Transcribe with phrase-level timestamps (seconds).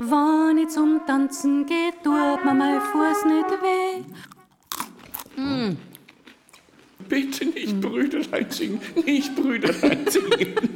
[0.00, 4.02] Wenn ich zum Tanzen geht, tut mir mein Fuß nicht weh.
[5.40, 5.76] Mm.
[7.08, 10.73] Bitte nicht Brüderlein singen, nicht Brüderlein singen.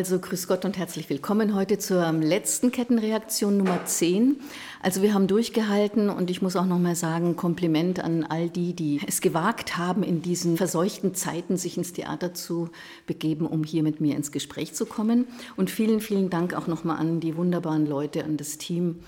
[0.00, 4.40] Also grüß Gott und herzlich willkommen heute zur letzten Kettenreaktion Nummer 10.
[4.82, 8.72] Also wir haben durchgehalten und ich muss auch noch mal sagen, Kompliment an all die,
[8.72, 12.70] die es gewagt haben, in diesen verseuchten Zeiten sich ins Theater zu
[13.06, 15.26] begeben, um hier mit mir ins Gespräch zu kommen.
[15.58, 19.00] Und vielen, vielen Dank auch noch mal an die wunderbaren Leute, an das Team,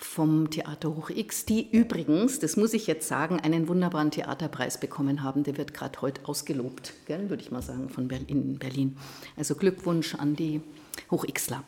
[0.00, 5.22] vom Theater Hoch X, die übrigens, das muss ich jetzt sagen, einen wunderbaren Theaterpreis bekommen
[5.22, 5.44] haben.
[5.44, 8.96] Der wird gerade heute ausgelobt, gell, würde ich mal sagen, von Berlin, Berlin.
[9.36, 10.62] Also Glückwunsch an die
[11.10, 11.64] Hoch Xler.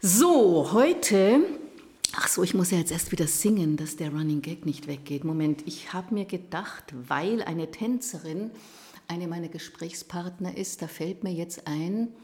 [0.00, 1.40] So, heute
[2.16, 5.24] Ach so, ich muss ja jetzt erst wieder singen, dass der Running Gag nicht weggeht.
[5.24, 8.52] Moment, ich habe mir gedacht, weil eine Tänzerin
[9.08, 12.14] eine meiner Gesprächspartner ist, da fällt mir jetzt ein,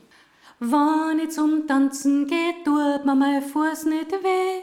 [0.60, 4.62] wenn ich zum Tanzen geht, tut mir mein Fuß nicht weh.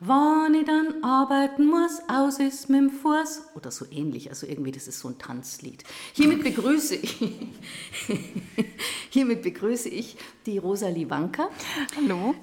[0.00, 3.42] Wenn ich dann arbeiten muss, aus ist mit dem Fuß.
[3.56, 5.82] Oder so ähnlich, also irgendwie, das ist so ein Tanzlied.
[6.12, 7.18] Hiermit begrüße ich,
[9.10, 11.50] hiermit begrüße ich die Rosalie Wanker.
[11.96, 12.36] Hallo.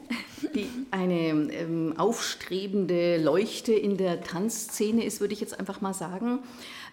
[0.53, 6.39] Die eine ähm, aufstrebende Leuchte in der Tanzszene ist, würde ich jetzt einfach mal sagen.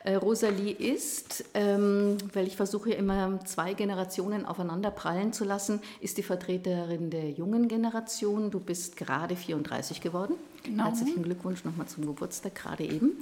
[0.04, 6.18] Äh, Rosalie ist, ähm, weil ich versuche immer zwei Generationen aufeinander prallen zu lassen, ist
[6.18, 8.50] die Vertreterin der jungen Generation.
[8.50, 10.34] Du bist gerade 34 geworden.
[10.64, 10.84] Genau.
[10.84, 13.12] Herzlichen Glückwunsch nochmal zum Geburtstag, gerade eben.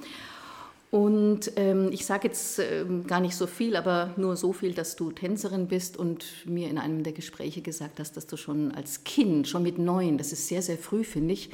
[0.91, 4.97] Und ähm, ich sage jetzt ähm, gar nicht so viel, aber nur so viel, dass
[4.97, 9.05] du Tänzerin bist und mir in einem der Gespräche gesagt hast, dass du schon als
[9.05, 11.51] Kind, schon mit neun, das ist sehr, sehr früh, finde ich,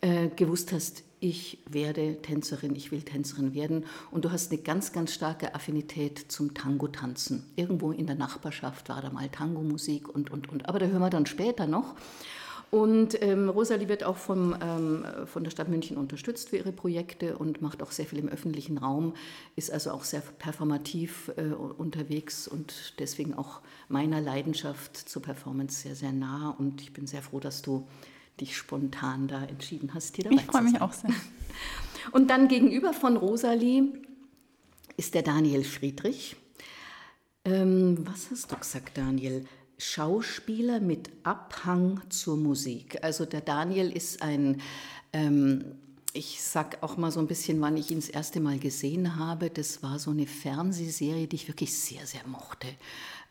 [0.00, 3.84] äh, gewusst hast, ich werde Tänzerin, ich will Tänzerin werden.
[4.10, 7.44] Und du hast eine ganz, ganz starke Affinität zum Tango-Tanzen.
[7.56, 10.68] Irgendwo in der Nachbarschaft war da mal Tango-Musik und, und, und.
[10.68, 11.94] Aber da hören wir dann später noch.
[12.70, 17.38] Und ähm, Rosalie wird auch vom, ähm, von der Stadt München unterstützt für ihre Projekte
[17.38, 19.14] und macht auch sehr viel im öffentlichen Raum,
[19.56, 25.94] ist also auch sehr performativ äh, unterwegs und deswegen auch meiner Leidenschaft zur Performance sehr,
[25.94, 26.54] sehr nah.
[26.58, 27.88] Und ich bin sehr froh, dass du
[28.40, 31.10] dich spontan da entschieden hast, hier dabei Ich freue mich auch sehr.
[32.12, 33.84] Und dann gegenüber von Rosalie
[34.96, 36.36] ist der Daniel Friedrich.
[37.44, 39.46] Ähm, was hast du gesagt, Daniel?
[39.78, 43.02] Schauspieler mit Abhang zur Musik.
[43.02, 44.60] Also der Daniel ist ein,
[45.12, 45.76] ähm,
[46.12, 49.50] ich sag auch mal so ein bisschen, wann ich ihn das erste Mal gesehen habe.
[49.50, 52.66] Das war so eine Fernsehserie, die ich wirklich sehr, sehr mochte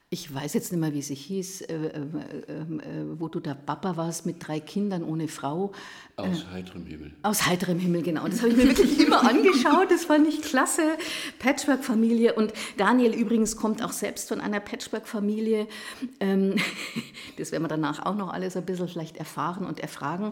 [0.09, 3.97] ich weiß jetzt nicht mehr, wie sie hieß, äh, äh, äh, wo du der Papa
[3.97, 5.73] warst mit drei Kindern ohne Frau.
[6.15, 7.11] Aus heiterem Himmel.
[7.23, 8.25] Aus heiterem Himmel, genau.
[8.25, 9.91] Das habe ich mir wirklich immer angeschaut.
[9.91, 10.81] Das fand ich klasse.
[11.39, 12.35] Patchwork-Familie.
[12.35, 15.67] Und Daniel übrigens kommt auch selbst von einer Patchwork-Familie.
[16.21, 16.55] Ähm,
[17.37, 20.31] das werden wir danach auch noch alles ein bisschen vielleicht erfahren und erfragen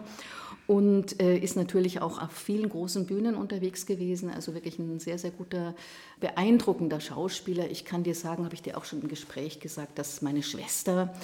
[0.66, 4.30] und äh, ist natürlich auch auf vielen großen Bühnen unterwegs gewesen.
[4.30, 5.74] Also wirklich ein sehr, sehr guter,
[6.20, 7.70] beeindruckender Schauspieler.
[7.70, 11.14] Ich kann dir sagen, habe ich dir auch schon im Gespräch gesagt, dass meine Schwester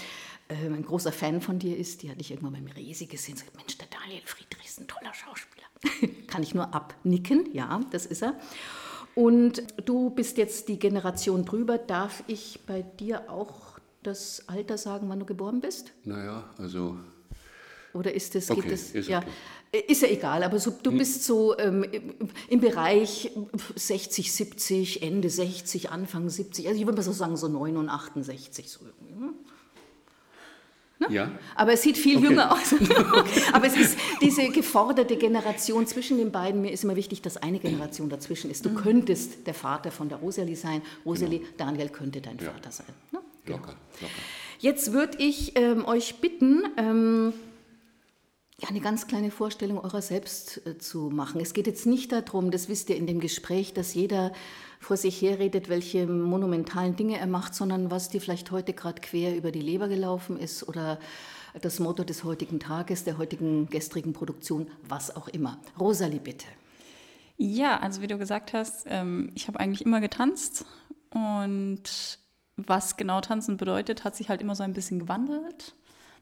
[0.49, 2.03] äh, ein großer Fan von dir ist.
[2.03, 4.87] Die hatte ich irgendwann beim Resi gesehen und gesagt, Mensch, der Daniel Friedrich ist ein
[4.87, 6.23] toller Schauspieler.
[6.29, 8.39] kann ich nur abnicken, ja, das ist er.
[9.15, 11.79] Und du bist jetzt die Generation drüber.
[11.79, 15.93] Darf ich bei dir auch das Alter sagen, wann du geboren bist?
[16.05, 16.97] Naja, also
[17.95, 19.85] oder ist das, okay, das ist ja, okay.
[19.89, 20.99] ist ja egal, aber so, du hm.
[20.99, 21.85] bist so ähm,
[22.49, 23.31] im Bereich
[23.75, 28.71] 60, 70, Ende 60, Anfang 70, also ich würde mal so sagen so 69, 68
[28.71, 29.15] so irgendwie.
[29.15, 29.35] Hm?
[31.03, 31.15] Ne?
[31.15, 31.31] Ja.
[31.55, 32.27] Aber es sieht viel okay.
[32.27, 32.75] jünger aus.
[33.53, 36.61] Aber es ist diese geforderte Generation zwischen den beiden.
[36.61, 38.65] Mir ist immer wichtig, dass eine Generation dazwischen ist.
[38.65, 38.77] Du mhm.
[38.77, 40.83] könntest der Vater von der Rosalie sein.
[41.05, 41.51] Rosalie, genau.
[41.59, 42.51] Daniel könnte dein ja.
[42.51, 42.87] Vater sein.
[43.11, 43.21] Ne?
[43.45, 43.59] Genau.
[43.59, 44.13] Locker, locker.
[44.61, 47.33] Jetzt würde ich ähm, euch bitten, ähm,
[48.63, 51.41] ja, eine ganz kleine Vorstellung eurer selbst äh, zu machen.
[51.41, 54.33] Es geht jetzt nicht darum, das wisst ihr in dem Gespräch, dass jeder
[54.79, 59.37] vor sich herredet, welche monumentalen Dinge er macht, sondern was dir vielleicht heute gerade quer
[59.37, 61.01] über die Leber gelaufen ist oder
[61.61, 65.59] das Motto des heutigen Tages, der heutigen gestrigen Produktion, was auch immer.
[65.79, 66.47] Rosalie, bitte.
[67.37, 70.65] Ja, also wie du gesagt hast, ähm, ich habe eigentlich immer getanzt
[71.11, 71.83] und
[72.57, 75.75] was genau tanzen bedeutet, hat sich halt immer so ein bisschen gewandelt.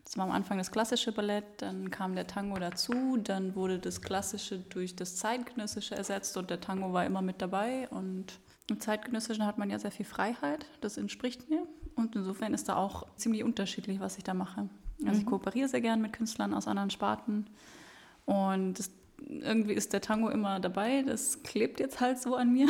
[0.04, 4.00] Das war am Anfang das klassische Ballett, dann kam der Tango dazu, dann wurde das
[4.00, 9.46] klassische durch das zeitgenössische ersetzt und der Tango war immer mit dabei und im zeitgenössischen
[9.46, 11.66] hat man ja sehr viel Freiheit, das entspricht mir
[11.96, 14.68] und insofern ist da auch ziemlich unterschiedlich, was ich da mache.
[15.00, 15.20] Also mhm.
[15.20, 17.46] ich kooperiere sehr gern mit Künstlern aus anderen Sparten
[18.24, 22.68] und das, irgendwie ist der Tango immer dabei, das klebt jetzt halt so an mir.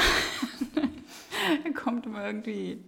[1.64, 2.82] er kommt immer irgendwie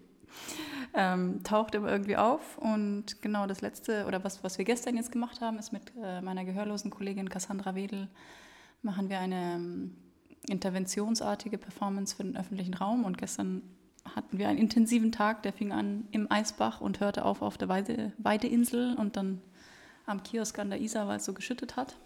[0.94, 2.58] ähm, taucht immer irgendwie auf.
[2.58, 6.20] Und genau das Letzte, oder was, was wir gestern jetzt gemacht haben, ist mit äh,
[6.20, 8.08] meiner gehörlosen Kollegin Cassandra Wedel,
[8.82, 9.96] machen wir eine ähm,
[10.48, 13.04] interventionsartige Performance für den öffentlichen Raum.
[13.04, 13.62] Und gestern
[14.14, 17.68] hatten wir einen intensiven Tag, der fing an im Eisbach und hörte auf auf der
[17.68, 19.40] Weide, Weideinsel und dann
[20.06, 21.96] am Kiosk an der Isar, weil es so geschüttet hat.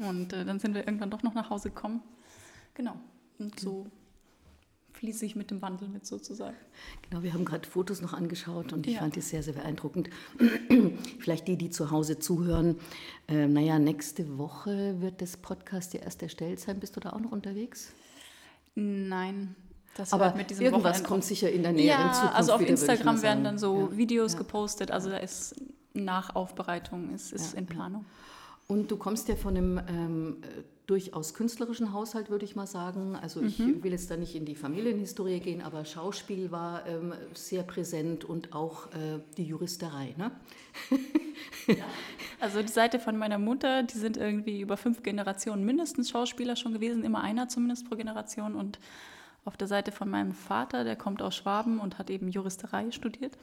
[0.00, 2.02] Und äh, dann sind wir irgendwann doch noch nach Hause gekommen.
[2.74, 2.96] Genau.
[3.38, 3.86] Und so
[4.96, 6.56] fließe ich mit dem Wandel mit sozusagen.
[7.08, 9.00] Genau, wir haben gerade Fotos noch angeschaut und ich ja.
[9.00, 10.10] fand die sehr, sehr beeindruckend.
[11.18, 12.76] Vielleicht die, die zu Hause zuhören.
[13.28, 16.80] Äh, naja, nächste Woche wird das Podcast ja erst erstellt sein.
[16.80, 17.92] Bist du da auch noch unterwegs?
[18.74, 19.54] Nein,
[19.96, 22.60] das aber mit diesem irgendwas Wochenende kommt sicher in der näheren ja, Zukunft Also auf
[22.60, 23.96] wieder, Instagram werden dann so ja.
[23.96, 24.38] Videos ja.
[24.38, 24.90] gepostet.
[24.90, 25.54] Also da ist
[25.94, 28.04] Nachaufbereitung ist, ist in Planung.
[28.68, 30.36] Und du kommst ja von einem ähm,
[30.86, 33.16] durchaus künstlerischen Haushalt, würde ich mal sagen.
[33.16, 33.82] Also ich mhm.
[33.82, 38.54] will jetzt da nicht in die Familienhistorie gehen, aber Schauspiel war ähm, sehr präsent und
[38.54, 40.14] auch äh, die Juristerei.
[40.16, 40.30] Ne?
[41.66, 41.84] ja.
[42.40, 46.72] Also die Seite von meiner Mutter, die sind irgendwie über fünf Generationen mindestens Schauspieler schon
[46.72, 48.54] gewesen, immer einer zumindest pro Generation.
[48.54, 48.78] Und
[49.44, 53.36] auf der Seite von meinem Vater, der kommt aus Schwaben und hat eben Juristerei studiert.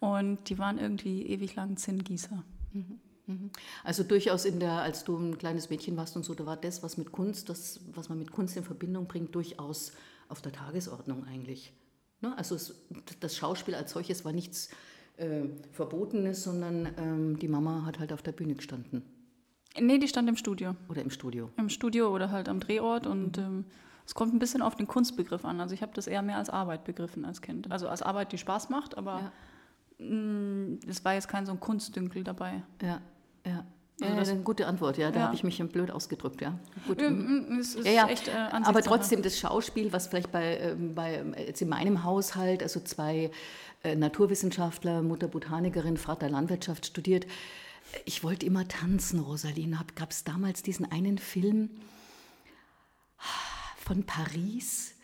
[0.00, 2.42] Und die waren irgendwie ewig lang Zinngießer.
[2.72, 3.00] Mhm.
[3.30, 3.50] Mhm.
[3.84, 6.82] Also durchaus in der, als du ein kleines Mädchen warst und so, da war das,
[6.82, 9.92] was mit Kunst, das, was man mit Kunst in Verbindung bringt, durchaus
[10.28, 11.72] auf der Tagesordnung eigentlich.
[12.20, 12.36] Ne?
[12.36, 12.74] Also es,
[13.20, 14.70] das Schauspiel als solches war nichts
[15.16, 15.42] äh,
[15.72, 19.02] Verbotenes, sondern ähm, die Mama hat halt auf der Bühne gestanden.
[19.78, 20.74] Nee, die stand im Studio.
[20.88, 21.50] Oder im Studio.
[21.56, 23.44] Im Studio oder halt am Drehort und mhm.
[23.44, 23.64] ähm,
[24.06, 25.60] es kommt ein bisschen auf den Kunstbegriff an.
[25.60, 27.70] Also ich habe das eher mehr als Arbeit begriffen als Kind.
[27.70, 29.32] Also als Arbeit, die Spaß macht, aber ja.
[30.00, 32.62] Mm, es war jetzt kein so ein Kunstdünkel dabei.
[32.82, 33.00] Ja,
[33.44, 33.64] ja.
[34.02, 35.10] Also das ist eine gute Antwort, ja.
[35.10, 35.26] Da ja.
[35.26, 36.58] habe ich mich blöd ausgedrückt, ja.
[36.86, 37.02] Gut.
[37.02, 38.08] Es ist ja, ja.
[38.08, 42.62] Echt, äh, Aber trotzdem das Schauspiel, was vielleicht bei, äh, bei jetzt in meinem Haushalt,
[42.62, 43.30] also zwei
[43.82, 47.26] äh, Naturwissenschaftler, Mutter Botanikerin, Vater Landwirtschaft studiert.
[48.06, 49.78] Ich wollte immer tanzen, Rosaline.
[49.96, 51.68] Gab es damals diesen einen Film?
[53.90, 54.94] von Paris.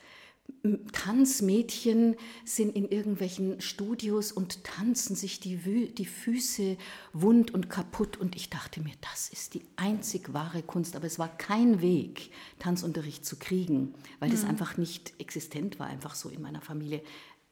[0.93, 5.57] Tanzmädchen sind in irgendwelchen Studios und tanzen sich die,
[5.93, 6.77] die Füße
[7.13, 8.17] wund und kaputt.
[8.17, 10.97] Und ich dachte mir, das ist die einzig wahre Kunst.
[10.97, 14.51] Aber es war kein Weg, Tanzunterricht zu kriegen, weil das mhm.
[14.51, 17.03] einfach nicht existent war, einfach so in meiner Familie,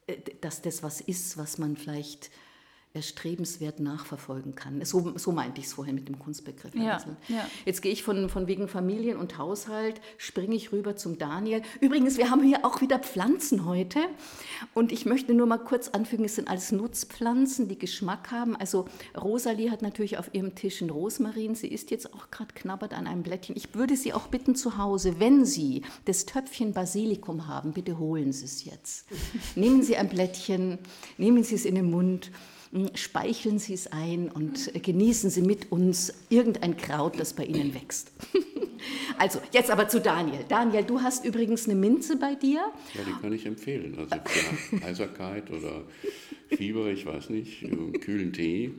[0.07, 2.31] äh, dass das was ist, was man vielleicht
[2.95, 4.85] erstrebenswert nachverfolgen kann.
[4.85, 6.77] So, so meinte ich es vorhin mit dem Kunstbegriff.
[6.77, 7.45] Ja, ja.
[7.65, 11.63] Jetzt gehe ich von, von wegen Familien und Haushalt, springe ich rüber zum Daniel.
[11.81, 13.99] Übrigens, wir haben hier auch wieder Pflanzen heute.
[14.75, 18.55] Und ich möchte nur mal kurz anfügen, es sind alles Nutzpflanzen, die Geschmack haben.
[18.55, 18.87] Also
[19.21, 21.57] Rosalie hat natürlich auf ihrem Tisch einen Rosmarin.
[21.57, 23.57] Sie ist jetzt auch gerade knabbert an einem Blättchen.
[23.57, 28.33] Ich würde Sie auch bitten zu Hause, wenn Sie das Töpfchen Basilikum haben, bitte holen
[28.33, 29.07] Sie es jetzt.
[29.57, 30.79] nehmen Sie ein Blättchen,
[31.19, 32.31] nehmen Sie es in den Mund
[32.95, 38.13] speicheln Sie es ein und genießen Sie mit uns irgendein Kraut, das bei Ihnen wächst.
[39.17, 40.45] Also, jetzt aber zu Daniel.
[40.47, 42.61] Daniel, du hast übrigens eine Minze bei dir.
[42.93, 43.97] Ja, die kann ich empfehlen.
[43.99, 45.85] Also für Heiserkeit oder
[46.49, 47.61] Fieber, ich weiß nicht,
[48.03, 48.73] kühlen Tee.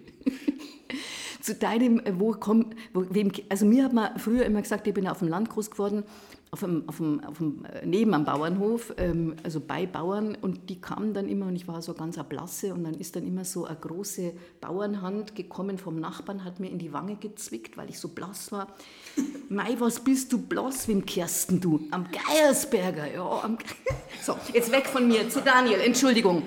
[1.42, 5.08] Zu deinem, wo kommt, wo, wem, also mir hat man früher immer gesagt, ich bin
[5.08, 6.04] auf dem Land groß geworden,
[6.52, 10.70] auf dem, auf dem, auf dem, äh, neben am Bauernhof, ähm, also bei Bauern und
[10.70, 13.44] die kamen dann immer und ich war so ganz erblasse und dann ist dann immer
[13.44, 18.00] so eine große Bauernhand gekommen vom Nachbarn, hat mir in die Wange gezwickt, weil ich
[18.00, 18.75] so blass war.
[19.50, 21.88] Mei, was bist du blass, wem kehrst du?
[21.92, 23.44] Am Geiersberger, ja.
[23.44, 23.68] Am Ge
[24.22, 26.44] so, jetzt weg von mir zu Daniel, Entschuldigung.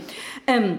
[0.46, 0.78] Ähm,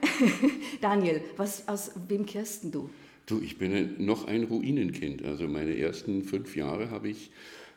[0.80, 2.90] Daniel, was, aus wem kehrst du?
[3.26, 5.24] Du, ich bin noch ein Ruinenkind.
[5.24, 7.30] Also meine ersten fünf Jahre habe ich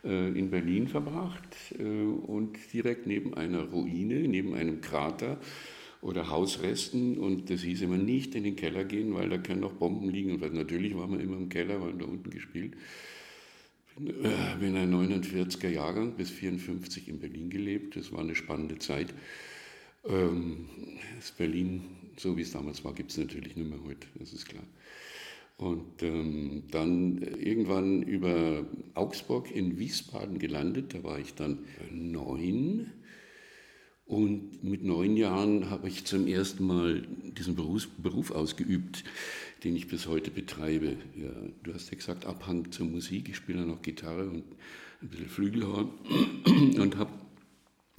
[0.07, 1.48] in Berlin verbracht
[1.79, 5.39] äh, und direkt neben einer Ruine, neben einem Krater
[6.01, 9.74] oder Hausresten und das hieß immer nicht in den Keller gehen, weil da können noch
[9.74, 12.74] Bomben liegen und natürlich waren wir immer im Keller, weil da unten gespielt.
[13.95, 18.79] Bin, äh, bin ein 49er Jahrgang bis 54 in Berlin gelebt, das war eine spannende
[18.79, 19.13] Zeit.
[20.05, 20.67] Ähm,
[21.15, 21.83] das Berlin,
[22.17, 24.63] so wie es damals war, gibt es natürlich nicht mehr heute, das ist klar.
[25.57, 30.93] Und ähm, dann irgendwann über Augsburg in Wiesbaden gelandet.
[30.93, 31.60] Da war ich dann
[31.91, 32.91] neun.
[34.05, 37.07] Und mit neun Jahren habe ich zum ersten Mal
[37.38, 39.03] diesen Beruf, Beruf ausgeübt,
[39.63, 40.98] den ich bis heute betreibe.
[41.15, 41.31] Ja,
[41.63, 43.29] du hast ja gesagt, Abhang zur Musik.
[43.29, 44.43] Ich spiele noch Gitarre und
[45.01, 45.89] ein bisschen Flügelhorn
[46.79, 47.12] und habe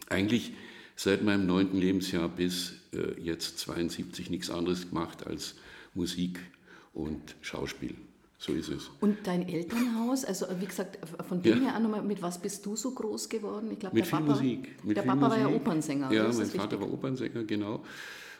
[0.08, 0.52] eigentlich
[0.96, 5.56] seit meinem neunten Lebensjahr bis äh, jetzt 72 nichts anderes gemacht als
[5.94, 6.38] Musik
[6.94, 7.94] und Schauspiel.
[8.38, 8.90] So ist es.
[9.00, 11.70] Und dein Elternhaus, also wie gesagt, von dem ja.
[11.70, 13.70] her an, mit was bist du so groß geworden?
[13.72, 14.84] Ich glaube, mit der viel Papa, Musik.
[14.84, 15.30] Mit der Papa Musik.
[15.30, 16.12] war ja Opernsänger.
[16.12, 17.82] Ja, mein Vater war Opernsänger, genau.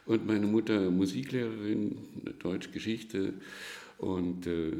[0.06, 1.96] Und meine Mutter Musiklehrerin,
[2.38, 3.34] Deutsch, Geschichte.
[3.98, 4.72] Und äh,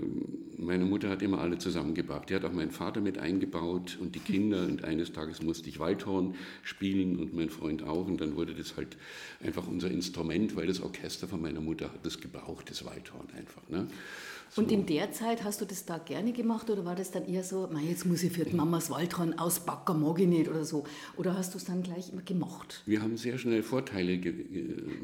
[0.59, 2.29] meine Mutter hat immer alle zusammengebracht.
[2.31, 4.65] Die hat auch meinen Vater mit eingebaut und die Kinder.
[4.65, 8.07] Und eines Tages musste ich Waldhorn spielen und mein Freund auch.
[8.07, 8.97] Und dann wurde das halt
[9.43, 13.63] einfach unser Instrument, weil das Orchester von meiner Mutter hat das gebraucht, das Waldhorn einfach.
[13.69, 13.87] Ne?
[14.51, 14.63] So.
[14.63, 17.43] Und in der Zeit hast du das da gerne gemacht oder war das dann eher
[17.43, 20.85] so, jetzt muss ich für die Mamas Waldhorn ausbacken, mag ich nicht oder so?
[21.17, 22.83] Oder hast du es dann gleich immer gemocht?
[22.87, 24.35] Wir haben sehr schnell Vorteile ge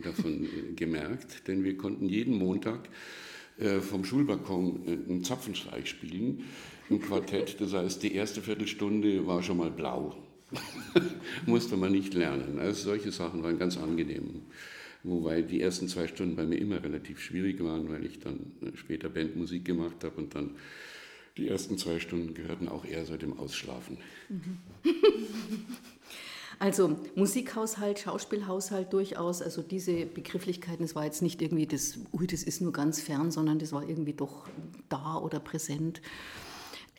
[0.03, 2.89] davon gemerkt, denn wir konnten jeden Montag äh,
[3.81, 6.45] vom Schulbalkon äh, einen Zapfenstreich spielen
[6.89, 7.61] im Quartett.
[7.61, 10.17] Das heißt, die erste Viertelstunde war schon mal blau.
[11.47, 12.59] Musste man nicht lernen.
[12.59, 14.43] Also solche Sachen waren ganz angenehm.
[15.03, 18.77] Wobei die ersten zwei Stunden bei mir immer relativ schwierig waren, weil ich dann äh,
[18.77, 20.57] später Bandmusik gemacht habe und dann
[21.37, 23.99] die ersten zwei Stunden gehörten auch eher so dem Ausschlafen.
[26.61, 32.43] Also Musikhaushalt, Schauspielhaushalt durchaus, also diese Begrifflichkeiten, das war jetzt nicht irgendwie das, ui, das
[32.43, 34.47] ist nur ganz fern, sondern das war irgendwie doch
[34.91, 36.03] da oder präsent.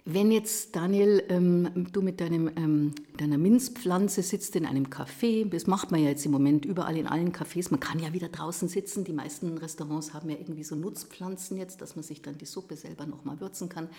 [0.04, 5.68] Wenn jetzt, Daniel, ähm, du mit deinem, ähm, deiner Minzpflanze sitzt in einem Café, das
[5.68, 8.68] macht man ja jetzt im Moment überall in allen Cafés, man kann ja wieder draußen
[8.68, 12.48] sitzen, die meisten Restaurants haben ja irgendwie so Nutzpflanzen jetzt, dass man sich dann die
[12.48, 13.90] Suppe selber nochmal würzen kann.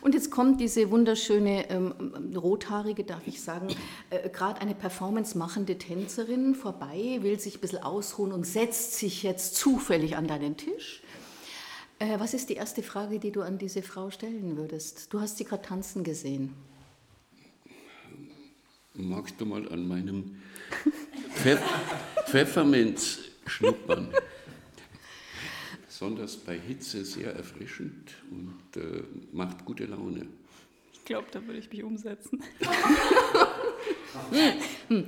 [0.00, 1.94] Und jetzt kommt diese wunderschöne, ähm,
[2.34, 3.68] rothaarige, darf ich sagen,
[4.10, 9.22] äh, gerade eine Performance machende Tänzerin vorbei, will sich ein bisschen ausruhen und setzt sich
[9.22, 11.02] jetzt zufällig an deinen Tisch
[11.98, 15.12] äh, was ist die erste Frage, die du an diese Frau stellen würdest?
[15.12, 16.54] Du hast sie gerade tanzen gesehen.
[18.94, 20.40] Magst du mal an meinem
[21.34, 21.60] Pfeff
[22.26, 24.08] Pfefferminz schnuppern?
[25.86, 30.26] Besonders bei Hitze sehr erfrischend und äh, macht gute Laune.
[30.92, 32.42] Ich glaube, da würde ich mich umsetzen.
[34.88, 35.06] hm.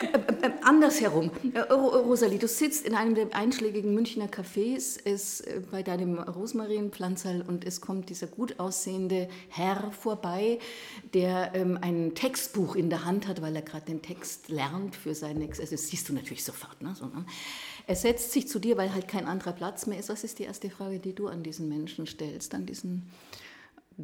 [0.00, 1.30] Äh, äh, andersherum.
[1.54, 7.64] Äh, Rosalie, du sitzt in einem der einschlägigen Münchner Cafés ist, bei deinem Rosmarinpflanzerl und
[7.64, 10.58] es kommt dieser gut aussehende Herr vorbei,
[11.14, 15.14] der ähm, ein Textbuch in der Hand hat, weil er gerade den Text lernt für
[15.14, 15.46] seine.
[15.46, 16.80] Also das siehst du natürlich sofort.
[16.82, 16.94] Ne?
[16.94, 17.24] So, ne?
[17.86, 20.08] Er setzt sich zu dir, weil halt kein anderer Platz mehr ist.
[20.08, 23.08] Was ist die erste Frage, die du an diesen Menschen stellst, an diesen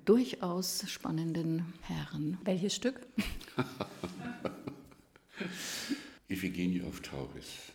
[0.04, 2.38] durchaus spannenden Herren?
[2.44, 3.06] Welches Stück?
[6.28, 7.72] Iphigenie auf Tauris.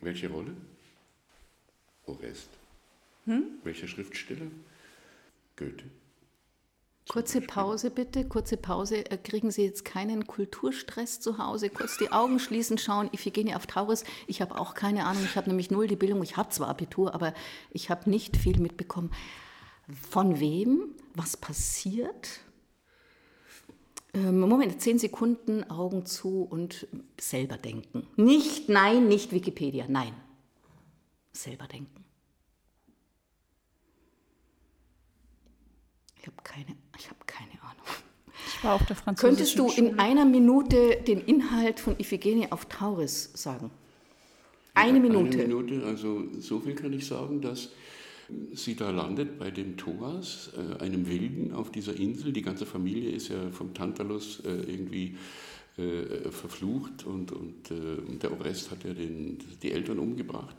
[0.00, 0.54] Welche Rolle?
[2.06, 2.48] Orest.
[3.26, 3.44] Hm?
[3.62, 4.50] Welcher Schriftsteller?
[5.56, 5.84] Goethe.
[7.08, 9.10] Kurze Pause bitte, kurze Pause.
[9.10, 11.70] Äh, kriegen Sie jetzt keinen Kulturstress zu Hause?
[11.70, 14.04] Kurz die Augen schließen, schauen, Iphigenie auf Tauris.
[14.26, 16.22] Ich habe auch keine Ahnung, ich habe nämlich null die Bildung.
[16.22, 17.32] Ich habe zwar Abitur, aber
[17.70, 19.10] ich habe nicht viel mitbekommen.
[20.10, 20.94] Von wem?
[21.14, 22.40] Was passiert?
[24.14, 26.86] Ähm, Moment, zehn Sekunden, Augen zu und
[27.20, 28.06] selber denken.
[28.16, 30.14] Nicht, nein, nicht Wikipedia, nein.
[31.32, 32.04] Selber denken.
[36.20, 37.86] Ich habe keine, ich habe keine Ahnung.
[38.46, 39.90] Ich war auf der französischen Könntest du Schule.
[39.90, 43.70] in einer Minute den Inhalt von Iphigenie auf Tauris sagen?
[44.74, 45.38] Eine ja, Minute.
[45.38, 47.70] Eine Minute, also so viel kann ich sagen, dass
[48.52, 52.32] sie da landet bei dem Thoas, äh, einem Wilden auf dieser Insel.
[52.32, 55.16] Die ganze Familie ist ja vom Tantalus äh, irgendwie
[55.76, 60.56] äh, verflucht und, und der Orest hat ja den, die Eltern umgebracht.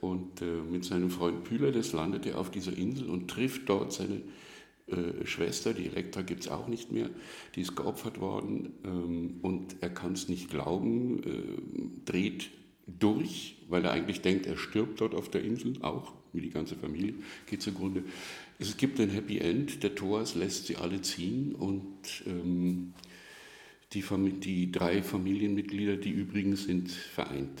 [0.00, 4.20] Und mit seinem Freund Pylades landet er auf dieser Insel und trifft dort seine
[5.24, 7.08] Schwester, die Elektra gibt es auch nicht mehr,
[7.54, 12.50] die ist geopfert worden ähm, und er kann es nicht glauben, dreht
[12.86, 16.76] durch, weil er eigentlich denkt, er stirbt dort auf der Insel auch wie die ganze
[16.76, 17.14] Familie,
[17.46, 18.04] geht zugrunde.
[18.58, 22.94] Es gibt ein Happy End, der Thoas lässt sie alle ziehen und ähm,
[23.92, 24.04] die,
[24.40, 27.60] die drei Familienmitglieder, die übrigen, sind vereint.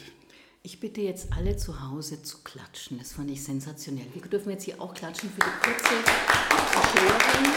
[0.64, 2.98] Ich bitte jetzt alle zu Hause zu klatschen.
[2.98, 4.06] Das fand ich sensationell.
[4.14, 5.94] Wir dürfen jetzt hier auch klatschen für die kurze
[6.74, 7.52] Erklärung.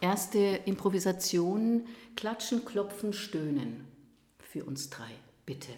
[0.00, 3.84] Erste Improvisation: Klatschen, Klopfen, Stöhnen.
[4.38, 5.10] Für uns drei,
[5.44, 5.72] bitte.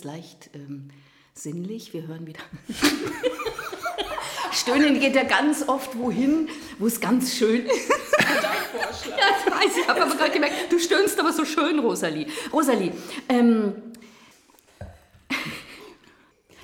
[0.00, 0.88] Jetzt leicht ähm,
[1.34, 1.92] sinnlich.
[1.92, 2.40] Wir hören wieder.
[4.52, 7.90] Stöhnen geht ja ganz oft wohin, wo es ganz schön ist.
[8.18, 9.10] Dein Vorschlag.
[9.18, 9.82] Ja, das weiß ich.
[9.82, 12.26] Ich habe aber gerade gemerkt, du stöhnst aber so schön, Rosalie.
[12.52, 12.92] Rosalie,
[13.28, 13.74] ähm,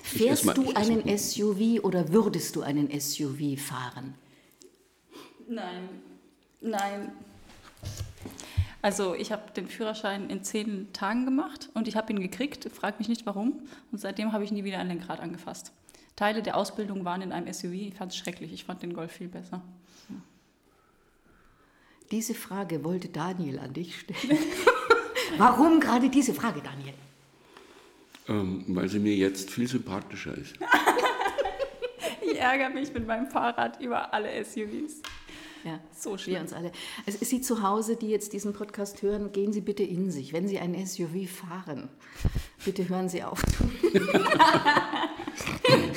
[0.02, 4.14] fährst mal, du einen SUV oder würdest du einen SUV fahren?
[5.48, 5.88] Nein,
[6.60, 7.12] nein.
[8.86, 13.00] Also ich habe den Führerschein in zehn Tagen gemacht und ich habe ihn gekriegt, frag
[13.00, 13.58] mich nicht warum.
[13.90, 15.72] Und seitdem habe ich nie wieder ein Lenkrad angefasst.
[16.14, 17.72] Teile der Ausbildung waren in einem SUV.
[17.72, 18.52] Ich fand es schrecklich.
[18.52, 19.60] Ich fand den Golf viel besser.
[22.12, 24.38] Diese Frage wollte Daniel an dich stellen.
[25.36, 26.94] warum gerade diese Frage, Daniel?
[28.28, 30.54] Ähm, weil sie mir jetzt viel sympathischer ist.
[32.22, 35.02] ich ärgere mich mit meinem Fahrrad über alle SUVs.
[35.66, 36.34] Ja, so schön.
[36.34, 36.70] Wir uns alle.
[37.06, 40.32] Also Sie zu Hause, die jetzt diesen Podcast hören, gehen Sie bitte in sich.
[40.32, 41.88] Wenn Sie ein SUV fahren,
[42.64, 43.42] bitte hören Sie auf.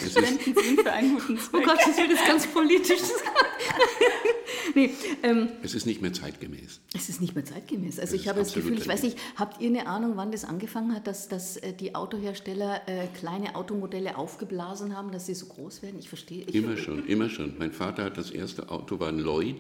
[0.10, 1.62] Spenden Sie für einen guten oh Zweck.
[1.62, 2.98] Oh Gott, das wird jetzt ganz politisch.
[4.76, 4.92] nee,
[5.24, 6.82] ähm, es ist nicht mehr zeitgemäß.
[6.96, 8.00] Es ist nicht mehr zeitgemäß.
[8.00, 10.46] Also das ich habe das Gefühl, ich weiß nicht, habt ihr eine Ahnung, wann das
[10.46, 15.46] angefangen hat, dass, dass äh, die Autohersteller äh, kleine Automodelle aufgeblasen haben, dass sie so
[15.48, 16.00] groß werden?
[16.00, 16.44] Ich verstehe.
[16.48, 17.56] Ich immer schon, immer schon.
[17.58, 19.59] Mein Vater hat das erste Auto, war ein Lloyd.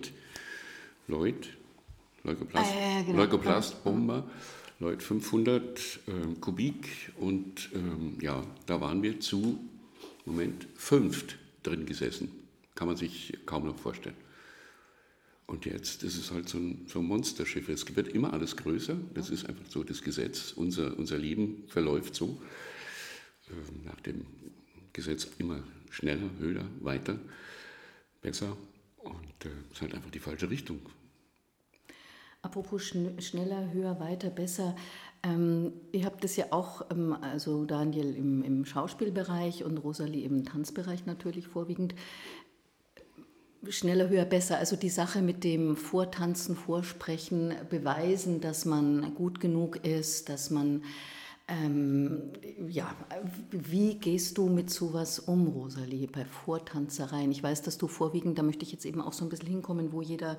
[1.07, 1.57] Lloyd,
[2.23, 3.17] Leukoplast, äh, genau.
[3.19, 4.23] Leukoplast Bomber.
[4.79, 9.59] Lloyd 500 äh, Kubik und ähm, ja, da waren wir zu,
[10.25, 12.31] Moment, fünft drin gesessen.
[12.75, 14.15] Kann man sich kaum noch vorstellen.
[15.47, 17.67] Und jetzt ist es halt so ein, so ein Monsterschiff.
[17.67, 18.95] Es wird immer alles größer.
[19.15, 20.53] Das ist einfach so das Gesetz.
[20.53, 22.39] Unser, unser Leben verläuft so.
[23.49, 24.25] Ähm, nach dem
[24.93, 27.19] Gesetz immer schneller, höher, weiter,
[28.21, 28.55] besser.
[28.99, 30.79] Und es äh, ist halt einfach die falsche Richtung.
[32.41, 34.75] Apropos schn schneller, höher, weiter, besser.
[35.23, 40.45] Ähm, ihr habt das ja auch, ähm, also Daniel im, im Schauspielbereich und Rosalie im
[40.45, 41.95] Tanzbereich natürlich vorwiegend
[43.67, 44.57] schneller, höher, besser.
[44.57, 50.83] Also die Sache mit dem Vortanzen, Vorsprechen, beweisen, dass man gut genug ist, dass man
[51.49, 52.31] ähm,
[52.67, 52.95] ja,
[53.51, 57.31] wie gehst du mit sowas um, Rosalie, bei Vortanzereien?
[57.31, 59.91] Ich weiß, dass du vorwiegend, da möchte ich jetzt eben auch so ein bisschen hinkommen,
[59.91, 60.37] wo jeder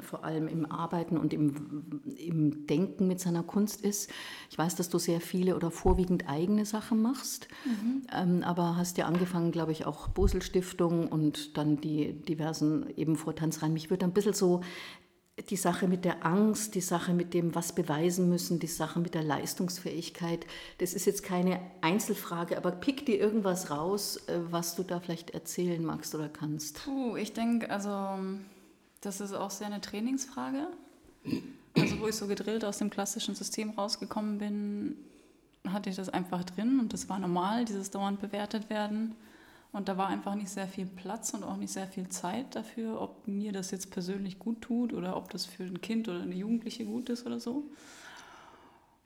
[0.00, 4.10] vor allem im Arbeiten und im, im Denken mit seiner Kunst ist.
[4.50, 8.02] Ich weiß, dass du sehr viele oder vorwiegend eigene Sachen machst, mhm.
[8.12, 13.16] ähm, aber hast ja angefangen, glaube ich, auch Bosel Stiftung und dann die diversen eben
[13.16, 13.72] Vortanzreihen.
[13.72, 14.62] Mich würde ein bisschen so
[15.50, 19.14] die Sache mit der Angst, die Sache mit dem, was beweisen müssen, die Sache mit
[19.14, 20.46] der Leistungsfähigkeit,
[20.78, 25.30] das ist jetzt keine Einzelfrage, aber pick dir irgendwas raus, äh, was du da vielleicht
[25.30, 26.84] erzählen magst oder kannst.
[26.84, 28.18] Puh, ich denke, also
[29.00, 30.68] das ist auch sehr eine Trainingsfrage.
[31.76, 34.96] Also wo ich so gedrillt aus dem klassischen System rausgekommen bin,
[35.68, 39.14] hatte ich das einfach drin und das war normal, dieses dauernd bewertet werden.
[39.70, 43.00] Und da war einfach nicht sehr viel Platz und auch nicht sehr viel Zeit dafür,
[43.00, 46.34] ob mir das jetzt persönlich gut tut oder ob das für ein Kind oder eine
[46.34, 47.64] Jugendliche gut ist oder so.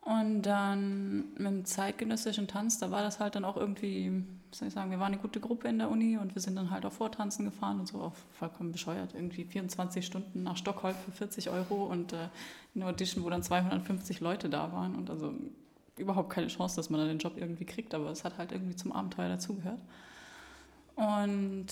[0.03, 4.75] Und dann mit dem zeitgenössischen Tanz, da war das halt dann auch irgendwie, soll ich
[4.75, 6.92] sagen, wir waren eine gute Gruppe in der Uni und wir sind dann halt auch
[6.92, 9.14] Vortanzen gefahren und so, auch vollkommen bescheuert.
[9.14, 12.29] Irgendwie 24 Stunden nach Stockholm für 40 Euro und äh,
[12.75, 15.35] eine Audition, wo dann 250 Leute da waren und also
[15.96, 18.75] überhaupt keine Chance, dass man dann den Job irgendwie kriegt, aber es hat halt irgendwie
[18.75, 19.81] zum Abenteuer dazugehört.
[20.96, 21.66] Und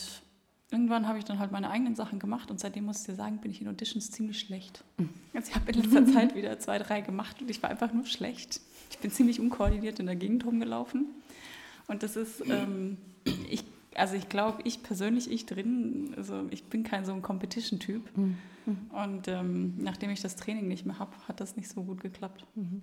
[0.70, 3.38] irgendwann habe ich dann halt meine eigenen Sachen gemacht und seitdem muss ich dir sagen,
[3.38, 4.85] bin ich in Auditions ziemlich schlecht.
[4.98, 5.11] Mhm.
[5.35, 8.06] Also ich habe in letzter Zeit wieder zwei, drei gemacht und ich war einfach nur
[8.06, 8.61] schlecht.
[8.90, 11.06] Ich bin ziemlich unkoordiniert in der Gegend rumgelaufen.
[11.87, 12.98] Und das ist, ähm,
[13.48, 18.16] ich, also ich glaube, ich persönlich, ich drin, also ich bin kein so ein Competition-Typ.
[18.16, 18.37] Mhm.
[18.90, 22.44] Und ähm, nachdem ich das Training nicht mehr habe, hat das nicht so gut geklappt.
[22.54, 22.83] Mhm.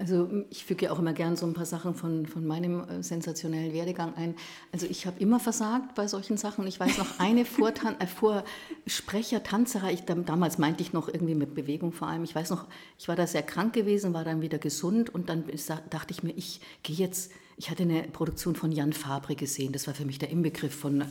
[0.00, 3.74] Also ich füge auch immer gern so ein paar Sachen von, von meinem äh, sensationellen
[3.74, 4.34] Werdegang ein.
[4.72, 6.66] Also ich habe immer versagt bei solchen Sachen.
[6.66, 11.54] Ich weiß noch eine Vortan äh, Vorsprecher, Tanzerei, ich, damals meinte ich noch irgendwie mit
[11.54, 12.24] Bewegung vor allem.
[12.24, 12.66] Ich weiß noch,
[12.98, 15.44] ich war da sehr krank gewesen, war dann wieder gesund und dann
[15.90, 19.72] dachte ich mir, ich gehe jetzt, ich hatte eine Produktion von Jan Fabre gesehen.
[19.74, 21.04] Das war für mich der Inbegriff von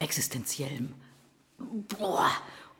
[0.00, 0.94] existenziellem.
[1.96, 2.28] Boah,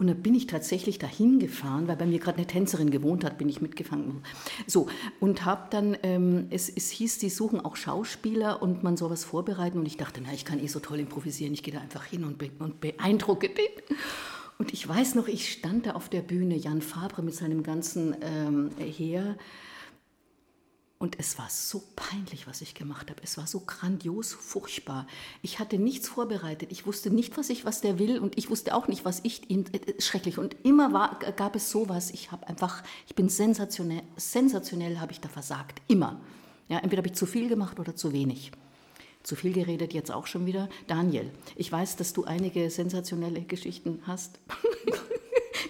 [0.02, 3.38] und da bin ich tatsächlich dahin gefahren, weil bei mir gerade eine Tänzerin gewohnt hat,
[3.38, 4.24] bin ich mitgefangen.
[4.66, 4.88] So,
[5.20, 9.22] und habe dann, ähm, es, es hieß, die suchen auch Schauspieler und man soll was
[9.22, 9.78] vorbereiten.
[9.78, 12.24] Und ich dachte, na, ich kann eh so toll improvisieren, ich gehe da einfach hin
[12.24, 13.96] und, be und beeindrucke den.
[14.58, 18.16] Und ich weiß noch, ich stand da auf der Bühne, Jan Fabre mit seinem ganzen
[18.22, 19.36] ähm, Heer
[21.02, 23.20] und es war so peinlich, was ich gemacht habe.
[23.24, 25.08] Es war so grandios, furchtbar.
[25.42, 26.70] Ich hatte nichts vorbereitet.
[26.70, 29.50] Ich wusste nicht, was ich, was der will, und ich wusste auch nicht, was ich
[29.50, 30.38] ihn äh, äh schrecklich.
[30.38, 32.12] Und immer war, gab es sowas.
[32.12, 35.82] Ich habe einfach, ich bin sensationell, sensationell habe ich da versagt.
[35.88, 36.20] Immer.
[36.68, 38.52] Ja, entweder habe ich zu viel gemacht oder zu wenig.
[39.24, 40.68] Zu viel geredet jetzt auch schon wieder.
[40.86, 44.38] Daniel, ich weiß, dass du einige sensationelle Geschichten hast.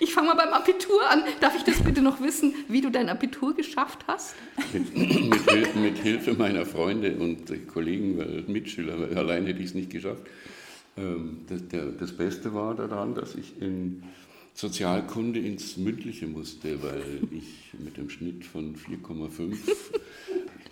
[0.03, 1.23] Ich fange mal beim Abitur an.
[1.39, 4.35] Darf ich das bitte noch wissen, wie du dein Abitur geschafft hast?
[4.73, 9.67] Mit, mit, Hil mit Hilfe meiner Freunde und Kollegen, weil Mitschüler, weil allein hätte ich
[9.67, 10.25] es nicht geschafft.
[10.97, 14.03] Ähm, das, der, das Beste war daran, dass ich in
[14.55, 19.57] Sozialkunde ins Mündliche musste, weil ich mit dem Schnitt von 4,5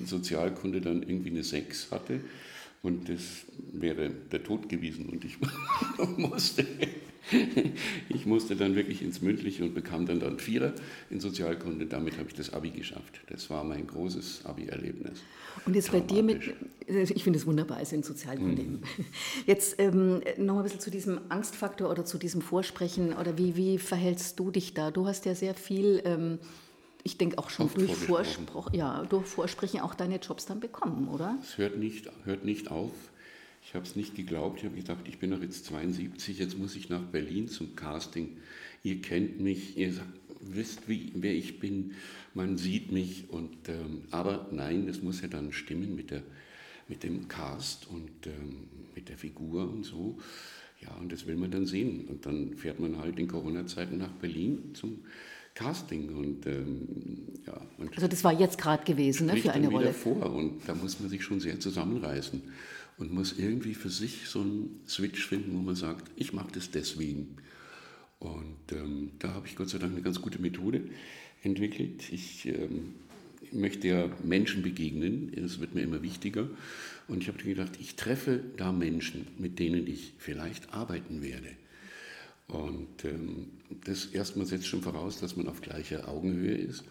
[0.00, 2.18] in Sozialkunde dann irgendwie eine 6 hatte.
[2.82, 5.08] Und das wäre der Tod gewesen.
[5.10, 5.36] Und ich
[6.16, 6.66] musste,
[8.08, 10.72] ich musste dann wirklich ins Mündliche und bekam dann dann Vierer
[11.10, 11.86] in Sozialkunde.
[11.86, 13.20] Damit habe ich das Abi geschafft.
[13.28, 15.20] Das war mein großes Abi-Erlebnis.
[15.66, 16.54] Und jetzt bei dir mit,
[16.86, 18.62] ich finde es wunderbar, also in Sozialkunde.
[18.62, 18.82] Mhm.
[19.46, 23.12] Jetzt ähm, noch ein bisschen zu diesem Angstfaktor oder zu diesem Vorsprechen.
[23.12, 24.90] Oder wie, wie verhältst du dich da?
[24.90, 26.00] Du hast ja sehr viel...
[26.04, 26.38] Ähm,
[27.02, 31.38] ich denke auch schon durch, Vorspruch, ja, durch Vorsprechen auch deine Jobs dann bekommen, oder?
[31.42, 32.92] Es hört nicht, hört nicht auf.
[33.62, 34.58] Ich habe es nicht geglaubt.
[34.58, 38.38] Ich habe gedacht, ich bin doch jetzt 72, jetzt muss ich nach Berlin zum Casting.
[38.82, 39.94] Ihr kennt mich, ihr
[40.40, 41.92] wisst, wie, wer ich bin,
[42.34, 43.30] man sieht mich.
[43.30, 46.22] Und, ähm, aber nein, das muss ja dann stimmen mit, der,
[46.88, 50.18] mit dem Cast und ähm, mit der Figur und so.
[50.80, 52.06] Ja, und das will man dann sehen.
[52.08, 55.29] Und dann fährt man halt in Corona-Zeiten nach Berlin zum Casting
[56.14, 56.88] und ähm,
[57.46, 57.60] ja.
[57.78, 59.92] Und also das war jetzt gerade gewesen, ne, für eine dann Rolle.
[59.92, 62.40] vor und da muss man sich schon sehr zusammenreißen
[62.98, 66.70] und muss irgendwie für sich so einen Switch finden, wo man sagt, ich mache das
[66.70, 67.36] deswegen.
[68.18, 70.82] Und ähm, da habe ich Gott sei Dank eine ganz gute Methode
[71.42, 72.12] entwickelt.
[72.12, 72.94] Ich ähm,
[73.52, 76.48] möchte ja Menschen begegnen, das wird mir immer wichtiger.
[77.08, 81.48] Und ich habe gedacht, ich treffe da Menschen, mit denen ich vielleicht arbeiten werde.
[82.50, 83.48] Und ähm,
[83.84, 86.84] das erstmal setzt schon voraus, dass man auf gleicher Augenhöhe ist,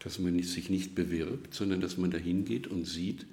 [0.00, 3.26] dass man nicht, sich nicht bewirbt, sondern dass man dahin geht und sieht,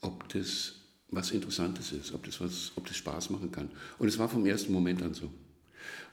[0.00, 0.74] ob das
[1.10, 3.70] was Interessantes ist, ob das, was, ob das Spaß machen kann.
[3.98, 5.30] Und es war vom ersten Moment an so.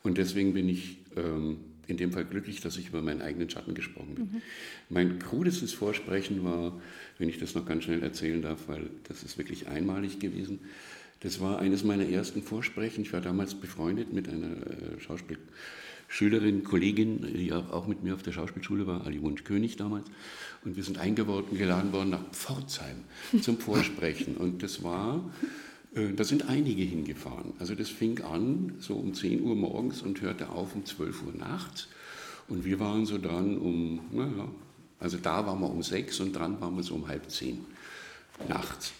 [0.04, 3.74] Und deswegen bin ich ähm, in dem Fall glücklich, dass ich über meinen eigenen Schatten
[3.74, 4.24] gesprochen bin.
[4.26, 4.42] Mhm.
[4.90, 6.80] Mein krudestes Vorsprechen war,
[7.18, 10.60] wenn ich das noch ganz schnell erzählen darf, weil das ist wirklich einmalig gewesen,
[11.26, 13.02] das war eines meiner ersten Vorsprechen.
[13.02, 18.32] Ich war damals befreundet mit einer äh, Schauspielschülerin, Kollegin, die auch mit mir auf der
[18.32, 20.06] Schauspielschule war, Ali Wunsch König damals.
[20.64, 22.98] Und wir sind eingeladen worden nach Pforzheim
[23.42, 24.38] zum Vorsprechen.
[24.38, 25.28] Und das war,
[25.96, 27.54] äh, da sind einige hingefahren.
[27.58, 31.34] Also das fing an so um 10 Uhr morgens und hörte auf um 12 Uhr
[31.34, 31.88] nachts.
[32.48, 34.48] Und wir waren so dran um, naja,
[35.00, 37.66] also da waren wir um 6 und dran waren wir so um halb 10
[38.48, 38.94] nachts.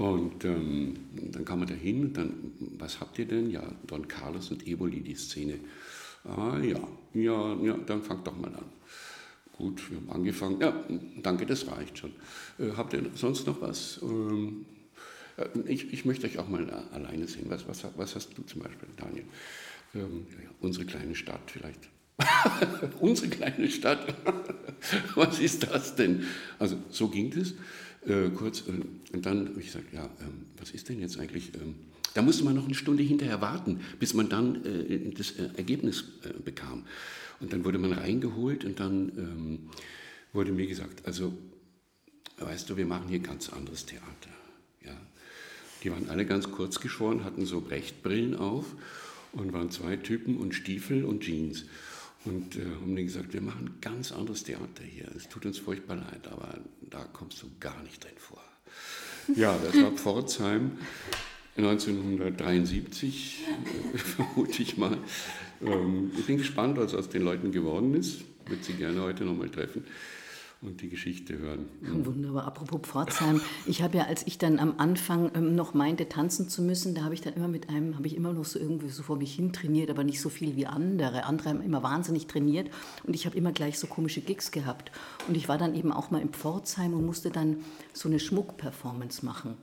[0.00, 0.94] Und ähm,
[1.30, 3.50] dann kam man da hin und dann, was habt ihr denn?
[3.50, 5.60] Ja, Don Carlos und Eboli, die Szene.
[6.24, 6.80] Ah ja,
[7.12, 8.64] ja, ja, dann fangt doch mal an.
[9.58, 10.58] Gut, wir haben angefangen.
[10.58, 10.72] Ja,
[11.22, 12.12] danke, das reicht schon.
[12.58, 14.00] Äh, habt ihr sonst noch was?
[14.02, 14.64] Ähm,
[15.36, 17.44] äh, ich, ich möchte euch auch mal alleine sehen.
[17.50, 19.24] Was, was, was hast du zum Beispiel, Daniel?
[19.94, 21.90] Ähm, ja, unsere kleine Stadt vielleicht.
[23.00, 24.14] unsere kleine Stadt.
[25.14, 26.24] was ist das denn?
[26.58, 27.52] Also so ging es
[28.06, 28.64] äh, kurz.
[28.68, 31.52] Äh, und dann habe ich gesagt, ja, ähm, was ist denn jetzt eigentlich?
[31.54, 31.74] Ähm,
[32.14, 36.04] da musste man noch eine Stunde hinterher warten, bis man dann äh, das äh, Ergebnis
[36.44, 36.84] bekam.
[37.40, 39.70] Und dann wurde man reingeholt und dann ähm,
[40.32, 41.32] wurde mir gesagt, also,
[42.38, 44.30] weißt du, wir machen hier ganz anderes Theater.
[44.84, 44.96] Ja?
[45.82, 48.66] Die waren alle ganz kurz geschoren, hatten so Brechtbrillen auf
[49.32, 51.64] und waren zwei Typen und Stiefel und Jeans.
[52.24, 55.08] Und äh, haben denen gesagt, wir machen ein ganz anderes Theater hier.
[55.16, 58.42] Es tut uns furchtbar leid, aber da kommst du gar nicht drin vor.
[59.34, 60.72] Ja, das war Pforzheim
[61.56, 63.44] 1973,
[63.94, 64.98] äh, vermute ich mal.
[65.62, 68.20] Ähm, ich bin gespannt, was aus den Leuten geworden ist.
[68.44, 69.84] Ich würde sie gerne heute nochmal treffen
[70.62, 71.68] und die Geschichte hören.
[71.80, 72.04] Mhm.
[72.04, 72.46] Wunderbar.
[72.46, 76.60] Apropos Pforzheim, ich habe ja, als ich dann am Anfang ähm, noch meinte, tanzen zu
[76.60, 79.02] müssen, da habe ich dann immer mit einem, habe ich immer noch so irgendwie so
[79.02, 81.24] vor mich hin trainiert, aber nicht so viel wie andere.
[81.24, 82.70] Andere haben immer wahnsinnig trainiert
[83.04, 84.92] und ich habe immer gleich so komische Gigs gehabt.
[85.28, 87.58] Und ich war dann eben auch mal in Pforzheim und musste dann
[87.94, 89.54] so eine Schmuckperformance machen.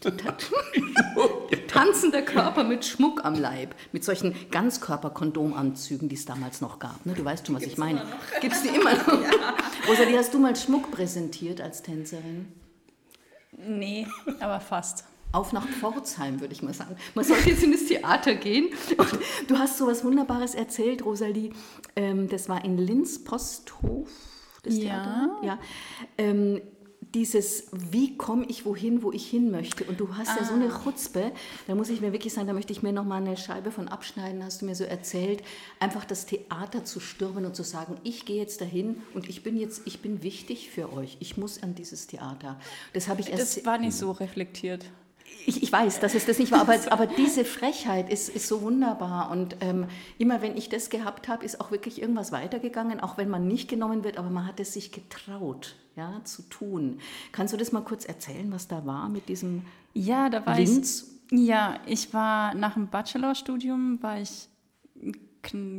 [1.68, 7.04] Tanzender Körper mit Schmuck am Leib, mit solchen Ganzkörperkondomanzügen, die es damals noch gab.
[7.06, 7.14] Ne?
[7.14, 8.02] Du weißt schon, was Gibt's ich meine.
[8.40, 9.22] Gibt es die immer noch?
[9.22, 9.54] Ja.
[9.88, 12.52] Rosalie, hast du mal Schmuck präsentiert als Tänzerin?
[13.56, 14.06] Nee,
[14.40, 15.04] aber fast.
[15.32, 16.96] Auf nach Pforzheim, würde ich mal sagen.
[17.14, 18.68] Man sollte jetzt in das Theater gehen.
[18.96, 21.50] Und du hast so was Wunderbares erzählt, Rosalie.
[21.94, 24.08] Ähm, das war in Linz Posthof,
[24.62, 24.82] das ja.
[24.82, 25.36] Theater.
[25.42, 25.58] Ja.
[26.16, 26.62] Ähm,
[27.14, 29.84] dieses, wie komme ich wohin, wo ich hin möchte.
[29.84, 30.36] Und du hast ah.
[30.40, 30.82] ja so eine ah.
[30.82, 31.32] Chutzpe,
[31.66, 33.88] da muss ich mir wirklich sagen, da möchte ich mir noch mal eine Scheibe von
[33.88, 35.42] abschneiden, hast du mir so erzählt,
[35.80, 39.56] einfach das Theater zu stürmen und zu sagen, ich gehe jetzt dahin und ich bin
[39.56, 42.60] jetzt, ich bin wichtig für euch, ich muss an dieses Theater.
[42.92, 43.56] Das habe ich erst...
[43.58, 44.84] Das war nicht so reflektiert.
[45.44, 48.62] Ich, ich, weiß, dass es das nicht war, aber, aber diese Frechheit ist, ist so
[48.62, 49.30] wunderbar.
[49.30, 49.86] Und ähm,
[50.18, 53.68] immer wenn ich das gehabt habe, ist auch wirklich irgendwas weitergegangen, auch wenn man nicht
[53.68, 56.98] genommen wird, aber man hat es sich getraut ja, zu tun.
[57.32, 59.62] Kannst du das mal kurz erzählen, was da war mit diesem
[59.94, 61.02] Ja, da war Linz?
[61.02, 61.16] ich.
[61.38, 64.48] Ja, ich war nach dem Bachelorstudium, war ich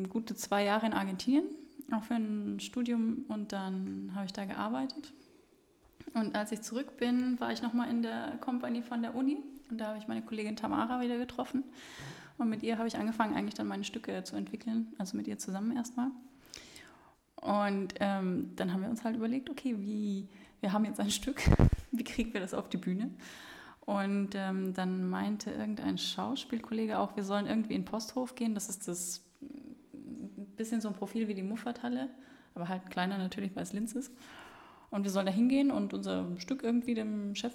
[0.09, 1.45] gute zwei Jahre in Argentinien,
[1.91, 5.13] auch für ein Studium und dann habe ich da gearbeitet.
[6.13, 9.37] Und als ich zurück bin, war ich nochmal in der Company von der Uni
[9.69, 11.63] und da habe ich meine Kollegin Tamara wieder getroffen.
[12.37, 15.37] Und mit ihr habe ich angefangen, eigentlich dann meine Stücke zu entwickeln, also mit ihr
[15.37, 16.11] zusammen erstmal.
[17.35, 20.27] Und ähm, dann haben wir uns halt überlegt, okay, wie,
[20.61, 21.41] wir haben jetzt ein Stück,
[21.91, 23.11] wie kriegen wir das auf die Bühne?
[23.81, 28.53] Und ähm, dann meinte irgendein Schauspielkollege auch, wir sollen irgendwie in den Posthof gehen.
[28.53, 29.23] Das ist das
[30.57, 32.09] bisschen so ein Profil wie die Muffathalle,
[32.55, 34.11] aber halt kleiner natürlich, weil es Linz ist.
[34.89, 37.53] Und wir sollen da hingehen und unser Stück irgendwie dem Chef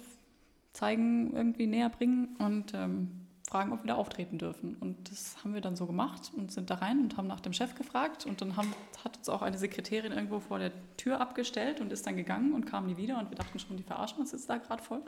[0.73, 4.75] zeigen, irgendwie näher bringen und ähm, fragen, ob wir da auftreten dürfen.
[4.79, 7.53] Und das haben wir dann so gemacht und sind da rein und haben nach dem
[7.53, 8.25] Chef gefragt.
[8.25, 12.07] Und dann haben, hat uns auch eine Sekretärin irgendwo vor der Tür abgestellt und ist
[12.07, 13.19] dann gegangen und kam nie wieder.
[13.19, 15.01] Und wir dachten schon, die verarschen uns jetzt da gerade voll.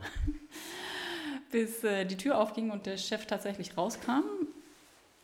[1.51, 4.23] Bis äh, die Tür aufging und der Chef tatsächlich rauskam.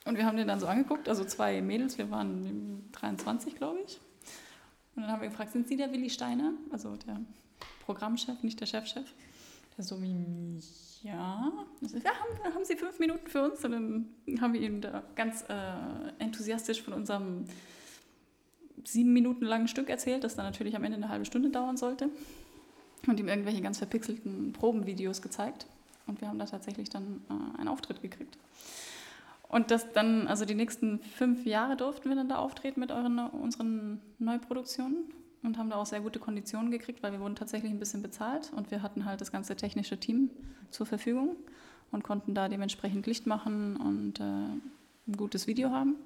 [0.06, 4.00] Und wir haben den dann so angeguckt, also zwei Mädels, wir waren 23, glaube ich.
[5.02, 6.54] Und dann haben wir gefragt, sind Sie der Willi Steiner?
[6.70, 7.20] Also der
[7.86, 9.12] Programmchef, nicht der Chefchef.
[9.76, 10.60] Der so wie
[11.02, 11.52] ja.
[11.82, 13.66] So, ja, haben, haben Sie fünf Minuten für uns?
[13.66, 15.54] Und dann haben wir ihm da ganz äh,
[16.20, 17.46] enthusiastisch von unserem
[18.84, 22.10] sieben Minuten langen Stück erzählt, das dann natürlich am Ende eine halbe Stunde dauern sollte.
[23.08, 25.66] Und ihm irgendwelche ganz verpixelten Probenvideos gezeigt.
[26.06, 28.38] Und wir haben da tatsächlich dann äh, einen Auftritt gekriegt.
[29.52, 33.20] Und das dann, also die nächsten fünf Jahre durften wir dann da auftreten mit euren,
[33.20, 35.12] unseren Neuproduktionen
[35.44, 38.54] und haben da auch sehr gute Konditionen gekriegt, weil wir wurden tatsächlich ein bisschen bezahlt
[38.56, 40.30] und wir hatten halt das ganze technische Team
[40.70, 41.36] zur Verfügung
[41.92, 45.98] und konnten da dementsprechend Licht machen und äh, ein gutes Video haben.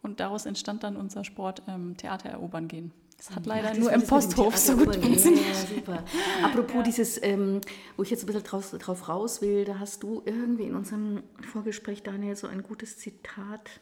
[0.00, 2.92] Und daraus entstand dann unser Sport ähm, Theater erobern gehen.
[3.24, 5.46] Das hat leider Ach, nur im Posthof so gut funktioniert.
[5.46, 6.04] Ja, super.
[6.42, 6.82] Apropos ja.
[6.82, 7.60] dieses, ähm,
[7.96, 11.22] wo ich jetzt ein bisschen drauf, drauf raus will, da hast du irgendwie in unserem
[11.52, 13.80] Vorgespräch, Daniel, so ein gutes Zitat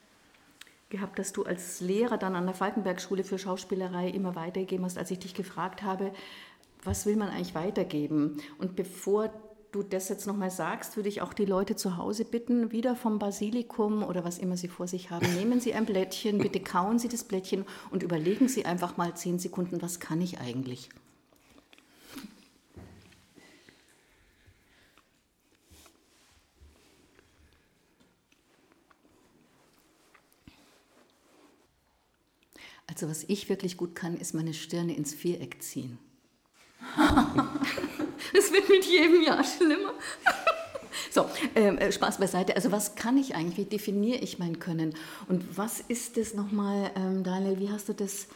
[0.90, 5.10] gehabt, dass du als Lehrer dann an der Falkenberg-Schule für Schauspielerei immer weitergegeben hast, als
[5.10, 6.12] ich dich gefragt habe,
[6.82, 8.42] was will man eigentlich weitergeben?
[8.58, 9.30] Und bevor
[9.72, 13.18] du das jetzt nochmal sagst, würde ich auch die Leute zu Hause bitten, wieder vom
[13.18, 17.08] Basilikum oder was immer sie vor sich haben, nehmen Sie ein Blättchen, bitte kauen Sie
[17.08, 20.88] das Blättchen und überlegen Sie einfach mal zehn Sekunden, was kann ich eigentlich?
[32.86, 35.98] Also was ich wirklich gut kann, ist meine Stirne ins Viereck ziehen.
[38.32, 39.92] Es wird mit jedem Jahr schlimmer.
[41.12, 41.26] So,
[41.56, 42.54] ähm, äh, Spaß beiseite.
[42.54, 43.58] Also was kann ich eigentlich?
[43.58, 44.94] Wie definiere ich mein Können?
[45.28, 48.28] Und was ist das nochmal, ähm, Daniel, wie hast du das,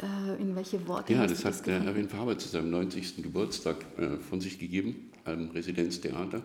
[0.00, 1.12] äh, in welche Worte?
[1.12, 3.22] Ja, das hat der Erwin Faber zu seinem 90.
[3.22, 6.42] Geburtstag äh, von sich gegeben, am Residenztheater,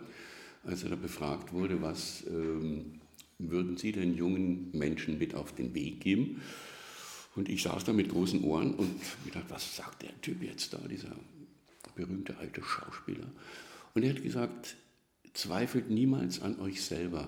[0.66, 3.00] als er da befragt wurde, was ähm,
[3.38, 6.42] würden Sie den jungen Menschen mit auf den Weg geben?
[7.36, 10.80] Und ich saß da mit großen Ohren und gedacht, was sagt der Typ jetzt da,
[10.90, 11.16] dieser
[12.02, 13.28] berühmte alte Schauspieler.
[13.94, 14.76] Und er hat gesagt,
[15.34, 17.28] zweifelt niemals an euch selber,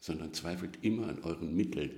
[0.00, 1.90] sondern zweifelt immer an euren Mitteln.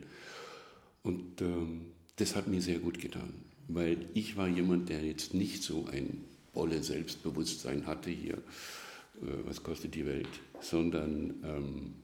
[1.03, 3.33] Und ähm, das hat mir sehr gut getan,
[3.69, 9.63] weil ich war jemand, der jetzt nicht so ein bolle Selbstbewusstsein hatte hier, äh, was
[9.63, 10.29] kostet die Welt,
[10.61, 11.95] sondern ähm,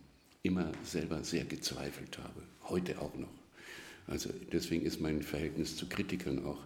[0.42, 3.32] immer selber sehr gezweifelt habe, heute auch noch.
[4.08, 6.58] Also deswegen ist mein Verhältnis zu Kritikern auch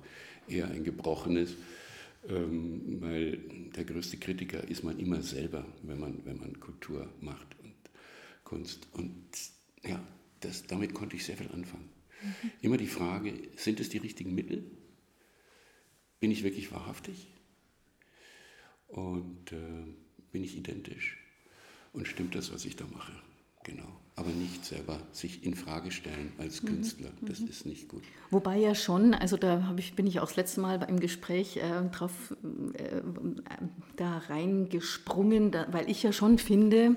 [0.49, 1.55] eher ein gebrochenes
[2.29, 3.39] ähm, weil
[3.77, 7.75] der größte Kritiker ist man immer selber, wenn man, wenn man Kultur macht und
[8.45, 8.89] Kunst.
[8.93, 9.25] Und
[9.85, 10.03] ja,
[10.41, 11.89] das, damit konnte ich sehr viel anfangen.
[12.23, 12.51] Mhm.
[12.62, 14.65] Immer die Frage, sind es die richtigen Mittel?
[16.21, 17.29] Bin ich wirklich wahrhaftig?
[18.89, 19.85] Und äh,
[20.33, 21.19] bin ich identisch?
[21.93, 23.12] Und stimmt das, was ich da mache?
[23.65, 24.01] Genau.
[24.18, 26.68] Aber nicht selber sich in Frage stellen als mhm.
[26.68, 27.11] Künstler.
[27.20, 27.48] Das mhm.
[27.48, 28.02] ist nicht gut.
[28.31, 31.83] Wobei ja schon, also da ich, bin ich auch das letzte Mal im Gespräch äh,
[31.92, 32.35] drauf
[32.74, 33.02] äh,
[33.96, 36.96] da reingesprungen, da, weil ich ja schon finde,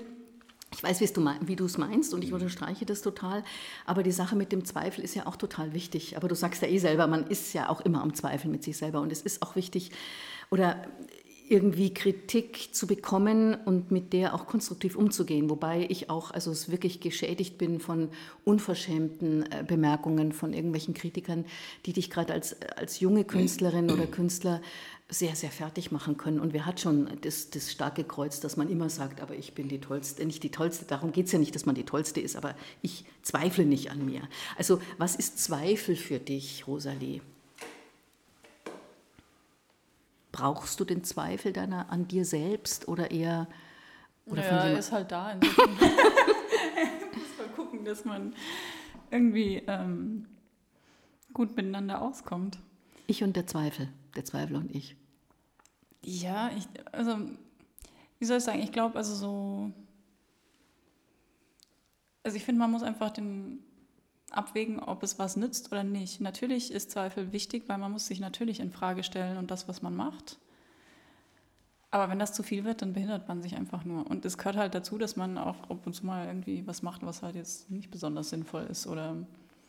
[0.72, 2.36] ich weiß, wie du es meinst und ich mhm.
[2.36, 3.42] unterstreiche das total,
[3.84, 6.16] aber die Sache mit dem Zweifel ist ja auch total wichtig.
[6.16, 8.76] Aber du sagst ja eh selber, man ist ja auch immer am Zweifel mit sich
[8.76, 9.90] selber und es ist auch wichtig,
[10.50, 10.82] oder
[11.50, 15.50] irgendwie Kritik zu bekommen und mit der auch konstruktiv umzugehen.
[15.50, 18.08] Wobei ich auch also es wirklich geschädigt bin von
[18.44, 21.44] unverschämten äh, Bemerkungen von irgendwelchen Kritikern,
[21.86, 24.62] die dich gerade als, als junge Künstlerin oder Künstler
[25.08, 26.38] sehr, sehr fertig machen können.
[26.38, 29.68] Und wer hat schon das, das starke Kreuz, dass man immer sagt, aber ich bin
[29.68, 32.36] die Tollste, nicht die Tollste, darum geht es ja nicht, dass man die Tollste ist,
[32.36, 34.22] aber ich zweifle nicht an mir.
[34.56, 37.20] Also was ist Zweifel für dich, Rosalie?
[40.32, 43.48] Brauchst du den Zweifel deiner an dir selbst oder eher
[44.26, 45.34] oder ja, er ist halt da.
[45.40, 45.52] Muss
[47.38, 48.34] man gucken, dass man
[49.10, 50.26] irgendwie ähm,
[51.32, 52.58] gut miteinander auskommt.
[53.06, 54.96] Ich und der Zweifel, der Zweifel und ich.
[56.02, 57.18] Ja, ich, also,
[58.18, 59.72] wie soll ich sagen, ich glaube, also so,
[62.22, 63.64] also ich finde, man muss einfach den
[64.30, 66.20] abwägen, ob es was nützt oder nicht.
[66.20, 69.82] Natürlich ist Zweifel wichtig, weil man muss sich natürlich in Frage stellen und das, was
[69.82, 70.38] man macht.
[71.90, 74.06] Aber wenn das zu viel wird, dann behindert man sich einfach nur.
[74.08, 77.04] Und es gehört halt dazu, dass man auch ab und zu mal irgendwie was macht,
[77.04, 79.16] was halt jetzt nicht besonders sinnvoll ist oder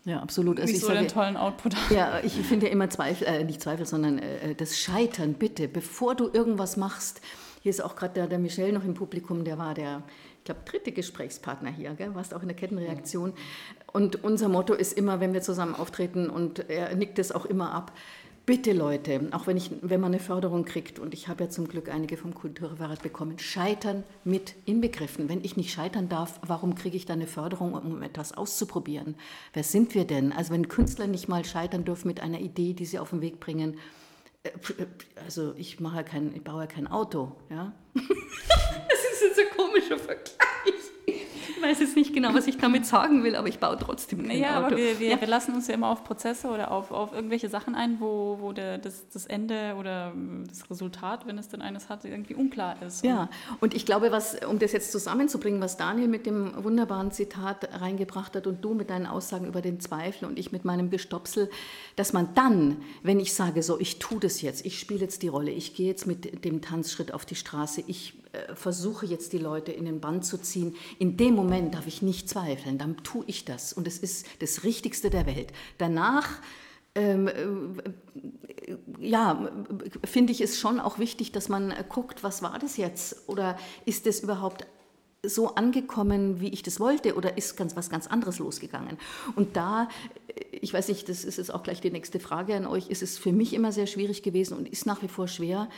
[0.04, 0.60] ja, absolut.
[0.60, 1.96] Also nicht so einen tollen Output haben.
[1.96, 6.16] Ja, ich finde ja immer Zweifel, äh, nicht Zweifel, sondern äh, das Scheitern, bitte, bevor
[6.16, 7.22] du irgendwas machst.
[7.62, 10.02] Hier ist auch gerade der, der Michel noch im Publikum, der war der,
[10.42, 12.16] ich glaube, dritte Gesprächspartner hier, gell?
[12.16, 13.34] warst auch in der Kettenreaktion.
[13.94, 17.72] Und unser Motto ist immer, wenn wir zusammen auftreten, und er nickt es auch immer
[17.72, 17.92] ab,
[18.48, 21.68] bitte Leute, auch wenn, ich, wenn man eine Förderung kriegt, und ich habe ja zum
[21.68, 25.30] Glück einige vom Kulturreferat bekommen, scheitern mit inbegriffen.
[25.30, 29.14] Wenn ich nicht scheitern darf, warum kriege ich dann eine Förderung, um etwas auszuprobieren?
[29.54, 30.32] Wer sind wir denn?
[30.32, 33.40] Also wenn Künstler nicht mal scheitern dürfen mit einer Idee, die sie auf den Weg
[33.40, 33.78] bringen,
[35.24, 37.74] also ich mache kein, ich baue ja kein Auto, ja.
[37.94, 38.04] das
[39.14, 40.36] ist jetzt ein komischer Vergleich.
[41.62, 44.40] Ich weiß jetzt nicht genau, was ich damit sagen will, aber ich baue trotzdem kein
[44.40, 44.68] ja, Auto.
[44.68, 45.22] aber wir, wir, ja.
[45.22, 48.52] wir, lassen uns ja immer auf Prozesse oder auf, auf irgendwelche Sachen ein, wo, wo
[48.52, 50.12] der, das, das Ende oder
[50.48, 53.06] das Resultat, wenn es denn eines hat, irgendwie unklar ist.
[53.06, 57.70] Ja, und ich glaube, was, um das jetzt zusammenzubringen, was Daniel mit dem wunderbaren Zitat
[57.80, 61.48] reingebracht hat und du mit deinen Aussagen über den Zweifel und ich mit meinem Gestopsel,
[61.96, 65.28] dass man dann, wenn ich sage, so, ich tue das jetzt, ich spiele jetzt die
[65.28, 68.16] Rolle, ich gehe jetzt mit dem Tanzschritt auf die Straße, ich
[68.54, 72.30] versuche jetzt die Leute in den Band zu ziehen, in dem Moment darf ich nicht
[72.30, 73.74] zweifeln, dann tue ich das.
[73.74, 75.52] Und es ist das Richtigste der Welt.
[75.78, 76.40] Danach
[76.96, 77.34] ähm, äh,
[79.00, 79.50] ja,
[80.04, 83.28] finde ich es schon auch wichtig, dass man guckt, was war das jetzt?
[83.28, 84.66] Oder ist es überhaupt
[85.24, 88.98] so angekommen, wie ich das wollte, oder ist ganz was ganz anderes losgegangen?
[89.36, 89.88] Und da,
[90.28, 93.04] äh, ich weiß nicht, das ist jetzt auch gleich die nächste Frage an euch, ist
[93.04, 95.70] es für mich immer sehr schwierig gewesen und ist nach wie vor schwer,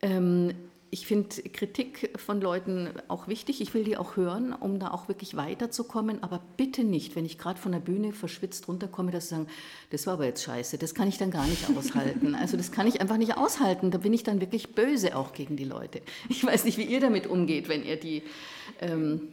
[0.00, 0.52] ähm,
[0.94, 3.62] ich finde Kritik von Leuten auch wichtig.
[3.62, 6.22] Ich will die auch hören, um da auch wirklich weiterzukommen.
[6.22, 9.46] Aber bitte nicht, wenn ich gerade von der Bühne verschwitzt runterkomme, dass sie sagen,
[9.88, 10.76] das war aber jetzt scheiße.
[10.76, 12.36] Das kann ich dann gar nicht aushalten.
[12.42, 13.90] Also das kann ich einfach nicht aushalten.
[13.90, 16.02] Da bin ich dann wirklich böse auch gegen die Leute.
[16.28, 18.22] Ich weiß nicht, wie ihr damit umgeht, wenn ihr die
[18.80, 19.28] ähm,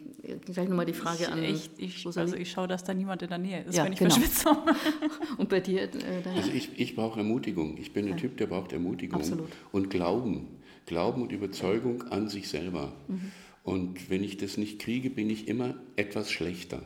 [0.46, 1.44] gleich nochmal die Frage ich, an.
[1.44, 4.00] Ich, ich, also ich schaue, dass da niemand in der Nähe ist, ja, wenn ich
[4.00, 4.14] genau.
[4.14, 4.50] verschwitze.
[5.38, 5.84] Und bei dir?
[5.84, 5.90] Äh,
[6.38, 7.78] also ich, ich brauche Ermutigung.
[7.80, 8.18] Ich bin ein ja.
[8.18, 9.50] Typ, der braucht Ermutigung Absolut.
[9.74, 10.60] und Glauben.
[10.90, 12.92] Glauben und Überzeugung an sich selber.
[13.08, 13.32] Mhm.
[13.64, 16.82] Und wenn ich das nicht kriege, bin ich immer etwas schlechter.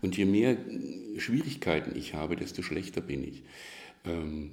[0.00, 0.56] Und je mehr
[1.18, 3.42] Schwierigkeiten ich habe, desto schlechter bin ich.
[4.06, 4.52] Ähm,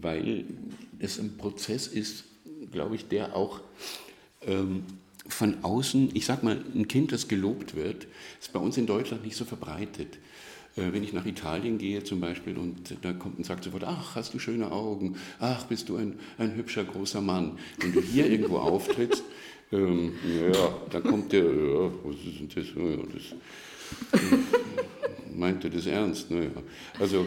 [0.00, 0.46] weil
[0.98, 2.24] es ein Prozess ist,
[2.72, 3.60] glaube ich, der auch
[4.46, 4.84] ähm,
[5.28, 8.06] von außen, ich sage mal, ein Kind, das gelobt wird,
[8.40, 10.18] ist bei uns in Deutschland nicht so verbreitet.
[10.76, 14.14] Äh, wenn ich nach Italien gehe zum Beispiel und da kommt und sagt sofort, ach,
[14.14, 17.58] hast du schöne Augen, ach, bist du ein, ein hübscher großer Mann.
[17.78, 19.24] Wenn du hier irgendwo auftrittst,
[19.72, 20.12] ähm,
[20.52, 22.66] ja, dann kommt der, ja, was ist denn das?
[22.74, 24.20] Ja, das
[25.34, 26.30] meint er das ernst?
[26.30, 26.50] Naja.
[26.98, 27.26] Also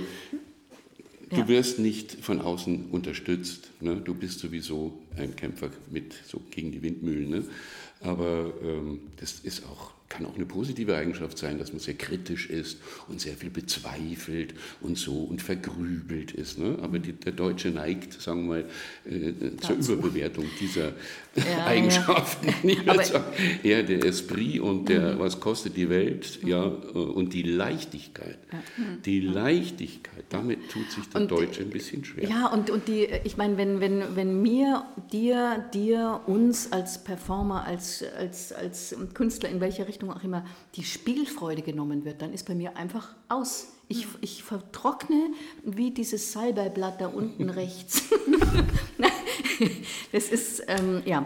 [1.30, 3.72] du wirst nicht von außen unterstützt.
[3.82, 3.98] Ne?
[3.98, 7.30] Du bist sowieso ein Kämpfer mit so gegen die Windmühlen.
[7.30, 7.44] Ne?
[8.02, 12.50] Aber ähm, das ist auch kann auch eine positive Eigenschaft sein, dass man sehr kritisch
[12.50, 16.58] ist und sehr viel bezweifelt und so und vergrübelt ist.
[16.58, 16.78] Ne?
[16.82, 18.66] Aber die, der Deutsche neigt, sagen wir mal,
[19.06, 20.94] äh, zur Überbewertung dieser
[21.36, 22.50] ja, Eigenschaften.
[22.90, 23.04] Ja.
[23.04, 23.26] Sagen,
[23.64, 25.20] eher der Esprit und der, mhm.
[25.20, 26.50] was kostet die Welt, mhm.
[26.50, 28.38] ja, äh, und die Leichtigkeit.
[28.78, 29.02] Mhm.
[29.04, 32.30] Die Leichtigkeit, damit tut sich der und, Deutsche ein bisschen schwer.
[32.30, 37.66] Ja, und, und die, ich meine, wenn, wenn, wenn mir, dir, dir, uns als Performer,
[37.66, 42.32] als, als, als Künstler, in welcher Richtung Richtung auch immer die Spielfreude genommen wird, dann
[42.32, 43.74] ist bei mir einfach aus.
[43.90, 45.32] Ich, ich vertrockne
[45.64, 48.04] wie dieses Salbeiblatt da unten rechts.
[50.12, 51.26] das ist, ähm, ja.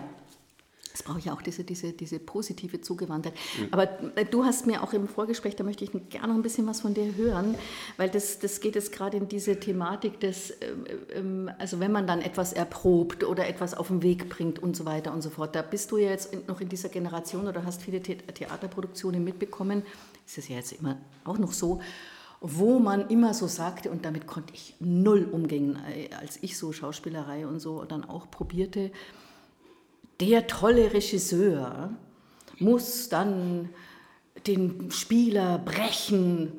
[0.93, 3.33] Es braucht ja auch diese, diese, diese positive Zugewandtheit.
[3.71, 6.67] Aber äh, du hast mir auch im Vorgespräch, da möchte ich gerne noch ein bisschen
[6.67, 7.55] was von dir hören,
[7.97, 10.73] weil das, das geht jetzt gerade in diese Thematik des, äh,
[11.15, 14.85] ähm, also wenn man dann etwas erprobt oder etwas auf den Weg bringt und so
[14.85, 15.55] weiter und so fort.
[15.55, 19.81] Da bist du ja jetzt noch in dieser Generation oder hast viele Theaterproduktionen mitbekommen.
[20.27, 21.81] Ist es ja jetzt immer auch noch so
[22.45, 26.73] wo man immer so sagte, und damit konnte ich null umgehen, äh, als ich so
[26.73, 28.91] Schauspielerei und so dann auch probierte,
[30.19, 31.91] der tolle Regisseur
[32.59, 33.69] muss dann
[34.47, 36.53] den Spieler brechen,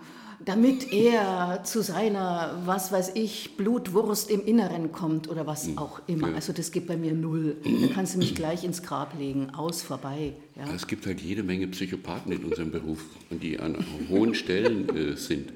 [0.44, 5.78] damit er zu seiner, was weiß ich, Blutwurst im Inneren kommt oder was hm.
[5.78, 6.34] auch immer.
[6.34, 7.57] Also das geht bei mir null.
[7.64, 10.34] Da kannst du mich gleich ins Grab legen, aus, vorbei.
[10.57, 10.72] Ja.
[10.74, 15.52] Es gibt halt jede Menge Psychopathen in unserem Beruf, die an hohen Stellen äh, sind.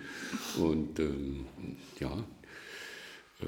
[0.58, 1.46] Und ähm,
[2.00, 2.12] ja,
[3.40, 3.46] äh,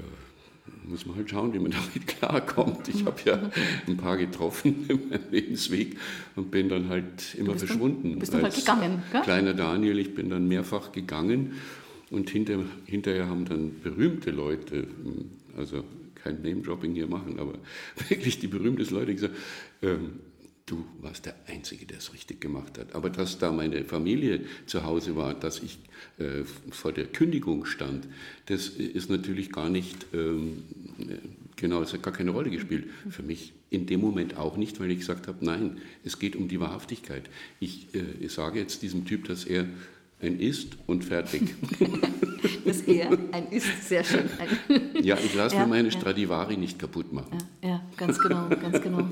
[0.91, 2.87] muss man halt schauen, wie man damit klarkommt.
[2.89, 3.51] Ich habe ja
[3.87, 5.97] ein paar getroffen in meinem Lebensweg
[6.35, 8.13] und bin dann halt immer du verschwunden.
[8.13, 9.21] Du bist dann halt gegangen, gell?
[9.21, 11.53] Kleiner Daniel, ich bin dann mehrfach gegangen
[12.11, 14.87] und hinter, hinterher haben dann berühmte Leute,
[15.57, 15.83] also
[16.15, 17.53] kein Name-Dropping hier machen, aber
[18.09, 19.35] wirklich die berühmtesten Leute gesagt,
[19.81, 20.19] ähm,
[20.65, 22.95] du warst der Einzige, der es richtig gemacht hat.
[22.95, 25.79] Aber dass da meine Familie zu Hause war, dass ich
[26.17, 28.07] äh, vor der Kündigung stand,
[28.45, 30.63] das ist natürlich gar nicht, ähm,
[31.55, 32.85] genau, es hat gar keine Rolle gespielt.
[33.09, 36.47] Für mich in dem Moment auch nicht, weil ich gesagt habe, nein, es geht um
[36.47, 37.29] die Wahrhaftigkeit.
[37.59, 39.67] Ich, äh, ich sage jetzt diesem Typ, dass er
[40.21, 41.55] ein Ist und fertig.
[42.65, 44.29] das eher ein Ist, sehr schön.
[45.01, 45.99] ja, ich lasse ja, mir meine ja.
[45.99, 47.37] Stradivari nicht kaputt machen.
[47.61, 49.07] Ja, ja ganz genau, ganz genau.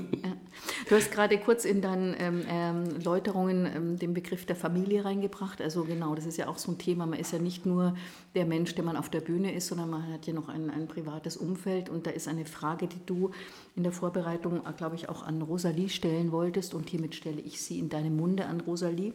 [0.88, 5.60] Du hast gerade kurz in deinen ähm, ähm, Läuterungen ähm, den Begriff der Familie reingebracht.
[5.60, 7.06] Also genau, das ist ja auch so ein Thema.
[7.06, 7.94] Man ist ja nicht nur
[8.34, 10.88] der Mensch, der man auf der Bühne ist, sondern man hat ja noch ein, ein
[10.88, 11.88] privates Umfeld.
[11.88, 13.30] Und da ist eine Frage, die du
[13.76, 16.74] in der Vorbereitung, äh, glaube ich, auch an Rosalie stellen wolltest.
[16.74, 19.12] Und hiermit stelle ich sie in deine Munde an Rosalie.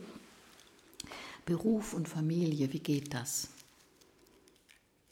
[1.45, 3.49] Beruf und Familie, wie geht das?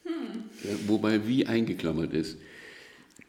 [0.04, 0.44] Hm.
[0.64, 2.38] Ja, wobei wie eingeklammert ist.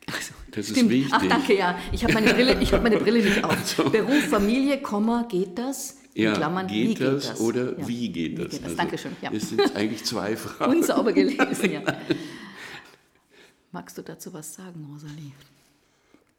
[0.07, 0.79] Also, das stimmt.
[0.79, 1.13] ist wichtig.
[1.15, 1.79] Ach, danke, ja.
[1.93, 3.51] Ich habe meine, Brille, hab meine Brille nicht auf.
[3.51, 5.99] Also, Beruf, Familie, Komma, geht das?
[6.15, 7.89] In ja, Klammern, geht, wie das geht das oder ja.
[7.89, 8.45] wie geht das?
[8.45, 8.65] Wie geht das?
[8.65, 9.17] Also, Dankeschön.
[9.21, 9.33] Ja.
[9.33, 10.77] Es sind eigentlich zwei Fragen.
[10.77, 11.83] Unsauber gelesen, ja.
[13.73, 15.33] Magst du dazu was sagen, Rosalie?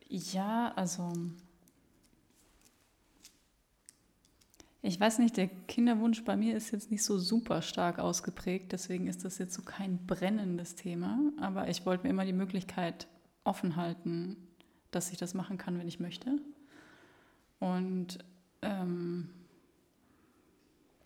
[0.07, 1.11] Ja, also
[4.87, 9.07] Ich weiß nicht, der Kinderwunsch bei mir ist jetzt nicht so super stark ausgeprägt, deswegen
[9.07, 11.17] ist das jetzt so kein brennendes Thema.
[11.41, 13.07] Aber ich wollte mir immer die Möglichkeit
[13.43, 14.37] offen halten,
[14.91, 16.37] dass ich das machen kann, wenn ich möchte.
[17.59, 18.19] Und
[18.61, 19.31] ähm,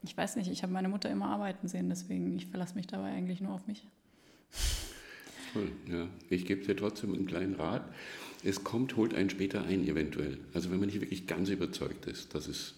[0.04, 3.14] ich weiß nicht, ich habe meine Mutter immer arbeiten sehen, deswegen ich verlasse mich dabei
[3.14, 3.88] eigentlich nur auf mich.
[5.54, 6.06] Toll, ja.
[6.30, 7.86] Ich gebe dir trotzdem einen kleinen Rat.
[8.44, 10.38] Es kommt, holt einen später ein, eventuell.
[10.54, 12.76] Also wenn man nicht wirklich ganz überzeugt ist, dass es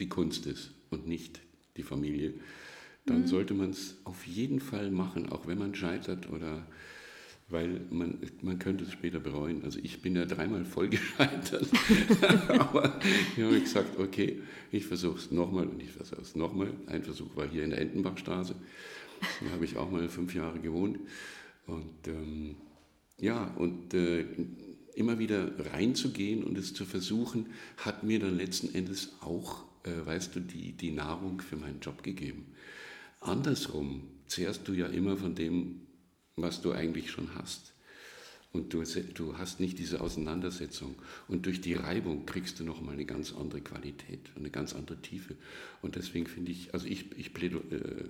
[0.00, 1.40] die Kunst ist und nicht
[1.76, 2.34] die Familie,
[3.06, 3.26] dann mhm.
[3.26, 6.66] sollte man es auf jeden Fall machen, auch wenn man scheitert oder
[7.48, 9.64] weil man, man könnte es später bereuen.
[9.64, 11.68] Also ich bin ja dreimal voll gescheitert,
[12.48, 13.00] aber
[13.36, 14.40] ich habe gesagt, okay,
[14.70, 16.72] ich versuche es nochmal und ich versuche es nochmal.
[16.86, 18.54] Ein Versuch war hier in der Entenbachstraße,
[19.42, 20.98] da habe ich auch mal fünf Jahre gewohnt
[21.66, 22.56] und ähm,
[23.18, 24.24] ja, und äh,
[24.94, 27.46] immer wieder reinzugehen und es zu versuchen,
[27.76, 32.02] hat mir dann letzten Endes auch äh, weißt du, die, die Nahrung für meinen Job
[32.02, 32.46] gegeben.
[33.20, 35.80] Andersrum zehrst du ja immer von dem,
[36.36, 37.74] was du eigentlich schon hast.
[38.52, 38.82] Und du,
[39.14, 40.96] du hast nicht diese Auseinandersetzung.
[41.28, 45.36] Und durch die Reibung kriegst du nochmal eine ganz andere Qualität, eine ganz andere Tiefe.
[45.82, 48.06] Und deswegen finde ich, also ich, ich plädo, äh,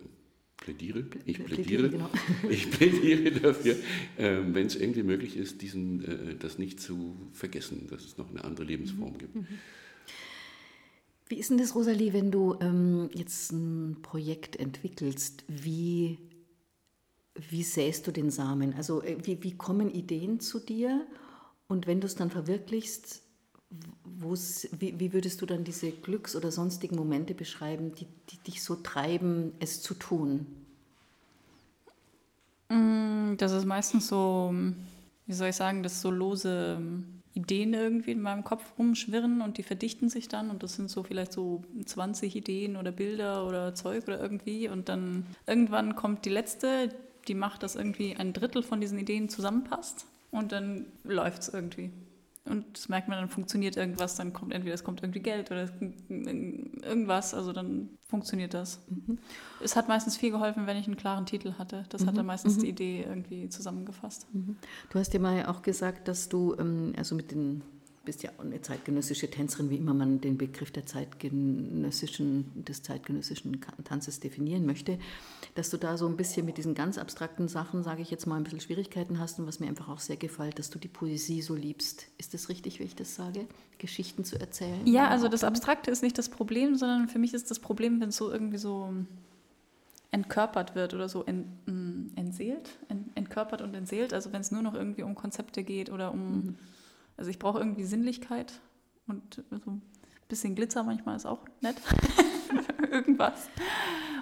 [0.56, 2.10] plädiere, ich plädiere, genau.
[2.50, 3.76] ich plädiere dafür,
[4.16, 8.30] äh, wenn es irgendwie möglich ist, diesen, äh, das nicht zu vergessen, dass es noch
[8.30, 9.36] eine andere Lebensform gibt.
[11.30, 15.44] Wie ist denn das, Rosalie, wenn du ähm, jetzt ein Projekt entwickelst?
[15.46, 16.18] Wie,
[17.36, 18.74] wie säst du den Samen?
[18.74, 21.06] Also äh, wie, wie kommen Ideen zu dir?
[21.68, 23.22] Und wenn du es dann verwirklichst,
[24.02, 28.74] wie, wie, würdest du dann diese Glücks- oder sonstigen Momente beschreiben, die, die dich so
[28.74, 30.46] treiben, es zu tun?
[32.70, 34.52] Mm, das ist meistens so,
[35.26, 36.82] wie soll ich sagen, das so lose
[37.34, 41.02] Ideen irgendwie in meinem Kopf rumschwirren und die verdichten sich dann und das sind so
[41.02, 46.30] vielleicht so 20 Ideen oder Bilder oder Zeug oder irgendwie und dann irgendwann kommt die
[46.30, 46.88] letzte,
[47.28, 51.90] die macht, dass irgendwie ein Drittel von diesen Ideen zusammenpasst und dann läuft es irgendwie.
[52.50, 55.68] Und das merkt man, dann funktioniert irgendwas, dann kommt entweder es kommt irgendwie Geld oder
[56.08, 58.80] irgendwas, also dann funktioniert das.
[58.88, 59.18] Mhm.
[59.62, 61.84] Es hat meistens viel geholfen, wenn ich einen klaren Titel hatte.
[61.88, 62.06] Das mhm.
[62.06, 62.60] hat dann meistens mhm.
[62.60, 64.26] die Idee irgendwie zusammengefasst.
[64.32, 64.56] Mhm.
[64.90, 67.62] Du hast ja mal auch gesagt, dass du, ähm, also mit den
[68.10, 73.60] bist ja auch eine zeitgenössische Tänzerin, wie immer man den Begriff der zeitgenössischen, des zeitgenössischen
[73.84, 74.98] Tanzes definieren möchte,
[75.54, 78.34] dass du da so ein bisschen mit diesen ganz abstrakten Sachen, sage ich jetzt mal,
[78.34, 81.40] ein bisschen Schwierigkeiten hast und was mir einfach auch sehr gefällt, dass du die Poesie
[81.40, 82.08] so liebst.
[82.18, 83.46] Ist das richtig, wie ich das sage?
[83.78, 84.84] Geschichten zu erzählen?
[84.88, 88.08] Ja, also das Abstrakte ist nicht das Problem, sondern für mich ist das Problem, wenn
[88.08, 88.92] es so irgendwie so
[90.10, 92.70] entkörpert wird oder so ent, mm, entseelt,
[93.14, 94.12] entkörpert und entseelt.
[94.12, 96.58] Also wenn es nur noch irgendwie um Konzepte geht oder um, mhm.
[97.20, 98.60] Also ich brauche irgendwie Sinnlichkeit
[99.06, 99.82] und so ein
[100.26, 101.76] bisschen Glitzer manchmal ist auch nett.
[102.90, 103.50] Irgendwas.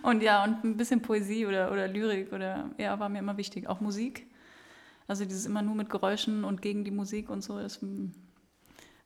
[0.03, 3.69] Und ja, und ein bisschen Poesie oder, oder Lyrik oder ja, war mir immer wichtig.
[3.69, 4.27] Auch Musik.
[5.07, 8.09] Also dieses immer nur mit Geräuschen und gegen die Musik und so, das mm,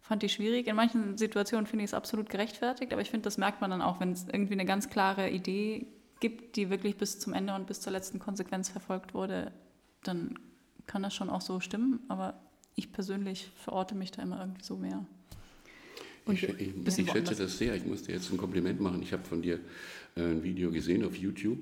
[0.00, 0.68] fand ich schwierig.
[0.68, 3.82] In manchen Situationen finde ich es absolut gerechtfertigt, aber ich finde, das merkt man dann
[3.82, 5.86] auch, wenn es irgendwie eine ganz klare Idee
[6.18, 9.52] gibt, die wirklich bis zum Ende und bis zur letzten Konsequenz verfolgt wurde,
[10.02, 10.38] dann
[10.86, 12.00] kann das schon auch so stimmen.
[12.08, 12.40] Aber
[12.74, 15.04] ich persönlich verorte mich da immer irgendwie so mehr.
[16.24, 17.74] Und ich, ich, ich schätze das sehr.
[17.74, 19.02] Ich musste jetzt ein Kompliment machen.
[19.02, 19.58] Ich habe von dir
[20.14, 21.58] äh, ein Video gesehen auf YouTube,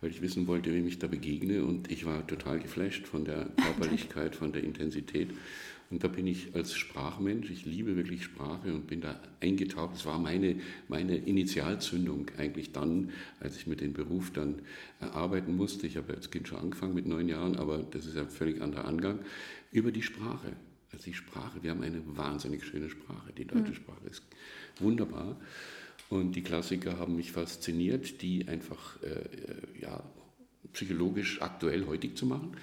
[0.00, 1.64] weil ich wissen wollte, wem ich da begegne.
[1.64, 5.30] Und ich war total geflasht von der Körperlichkeit, von der Intensität.
[5.90, 9.96] Und da bin ich als Sprachmensch, ich liebe wirklich Sprache und bin da eingetaucht.
[9.96, 10.56] Es war meine,
[10.88, 14.56] meine Initialzündung eigentlich dann, als ich mit dem Beruf dann
[15.00, 15.86] arbeiten musste.
[15.86, 18.60] Ich habe als Kind schon angefangen mit neun Jahren, aber das ist ja ein völlig
[18.60, 19.20] anderer Angang,
[19.70, 20.56] über die Sprache.
[20.92, 23.32] Also die Sprache, wir haben eine wahnsinnig schöne Sprache.
[23.36, 23.76] Die deutsche mhm.
[23.76, 24.22] Sprache ist
[24.78, 25.36] wunderbar.
[26.08, 30.02] Und die Klassiker haben mich fasziniert, die einfach äh, ja,
[30.72, 32.56] psychologisch aktuell heutig zu machen.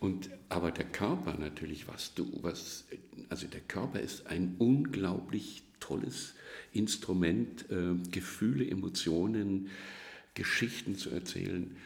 [0.00, 2.84] Und, aber der Körper natürlich, was du, was,
[3.28, 6.34] also der Körper ist ein unglaublich tolles
[6.72, 9.70] Instrument, äh, Gefühle, Emotionen,
[10.34, 11.76] Geschichten zu erzählen.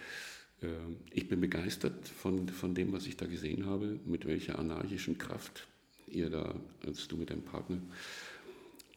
[0.63, 0.67] Äh,
[1.11, 5.67] ich bin begeistert von, von dem, was ich da gesehen habe, mit welcher anarchischen Kraft
[6.07, 6.55] ihr da,
[6.87, 7.79] als du mit deinem Partner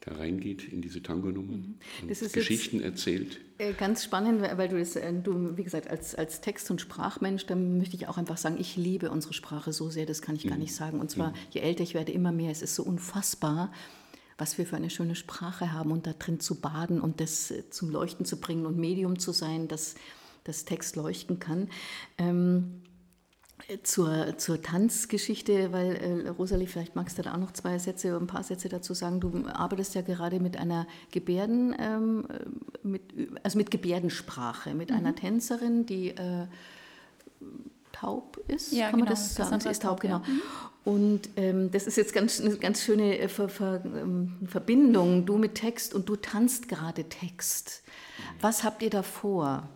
[0.04, 1.74] da reingeht in diese Tango-Nummer mhm.
[2.02, 3.40] und Geschichten erzählt.
[3.58, 7.46] Äh, ganz spannend, weil du das, äh, du, wie gesagt, als, als Text- und Sprachmensch,
[7.46, 10.44] dann möchte ich auch einfach sagen, ich liebe unsere Sprache so sehr, das kann ich
[10.44, 10.62] gar mhm.
[10.62, 10.98] nicht sagen.
[10.98, 11.36] Und zwar, mhm.
[11.50, 12.50] je älter ich werde, immer mehr.
[12.50, 13.72] Es ist so unfassbar,
[14.38, 17.70] was wir für eine schöne Sprache haben und da drin zu baden und das äh,
[17.70, 19.68] zum Leuchten zu bringen und Medium zu sein,
[20.44, 21.68] dass das Text leuchten kann.
[22.18, 22.82] Ähm,
[23.82, 28.26] zur, zur Tanzgeschichte, weil äh, Rosalie, vielleicht magst du da auch noch zwei Sätze, ein
[28.26, 29.20] paar Sätze dazu sagen.
[29.20, 32.26] Du arbeitest ja gerade mit einer Gebärden, ähm,
[32.82, 33.02] mit,
[33.42, 34.96] also mit Gebärdensprache, mit mhm.
[34.96, 36.46] einer Tänzerin, die äh,
[37.92, 39.04] taub ist, ja, kann genau.
[39.04, 39.60] man das sagen?
[39.60, 40.18] Sie ist taub, genau.
[40.18, 40.22] Ja.
[40.84, 45.38] Und ähm, das ist jetzt ganz, eine ganz schöne äh, Ver, Ver, ähm, Verbindung, du
[45.38, 47.84] mit Text und du tanzt gerade Text.
[48.40, 49.68] Was habt ihr da vor?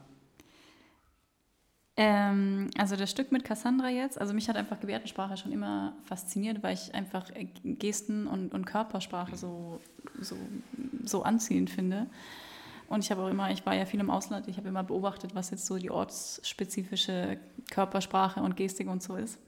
[1.99, 6.62] Ähm, also das Stück mit Cassandra jetzt, also mich hat einfach Gebärdensprache schon immer fasziniert,
[6.62, 9.80] weil ich einfach äh, Gesten und, und Körpersprache so,
[10.20, 10.36] so,
[11.05, 12.07] so anziehend finde.
[12.88, 15.34] Und ich habe auch immer, ich war ja viel im Ausland, ich habe immer beobachtet,
[15.34, 17.38] was jetzt so die ortsspezifische
[17.70, 19.38] Körpersprache und Gestik und so ist.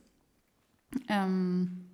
[1.08, 1.84] Ähm,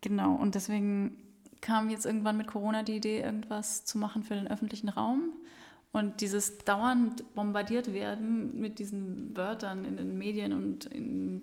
[0.00, 1.16] genau, und deswegen
[1.60, 5.34] kam jetzt irgendwann mit Corona die Idee, irgendwas zu machen für den öffentlichen Raum.
[5.92, 11.42] Und dieses dauernd bombardiert werden mit diesen Wörtern in den Medien und in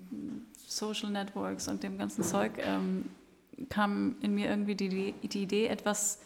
[0.66, 3.06] Social Networks und dem ganzen Zeug, ähm,
[3.70, 6.20] kam in mir irgendwie die, die Idee, etwas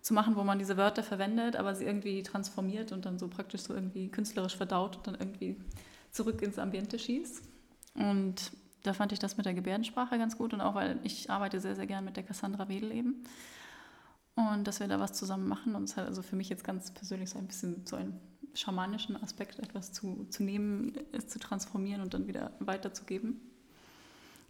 [0.00, 3.62] zu machen, wo man diese Wörter verwendet, aber sie irgendwie transformiert und dann so praktisch
[3.62, 5.56] so irgendwie künstlerisch verdaut und dann irgendwie
[6.10, 7.42] zurück ins Ambiente schießt.
[7.94, 8.52] Und
[8.84, 11.74] da fand ich das mit der Gebärdensprache ganz gut und auch, weil ich arbeite sehr,
[11.74, 13.24] sehr gern mit der Cassandra Wedel eben
[14.38, 15.74] und dass wir da was zusammen machen.
[15.74, 18.20] Und es hat also für mich jetzt ganz persönlich so ein bisschen so einen
[18.54, 23.40] schamanischen Aspekt, etwas zu, zu nehmen, es zu transformieren und dann wieder weiterzugeben.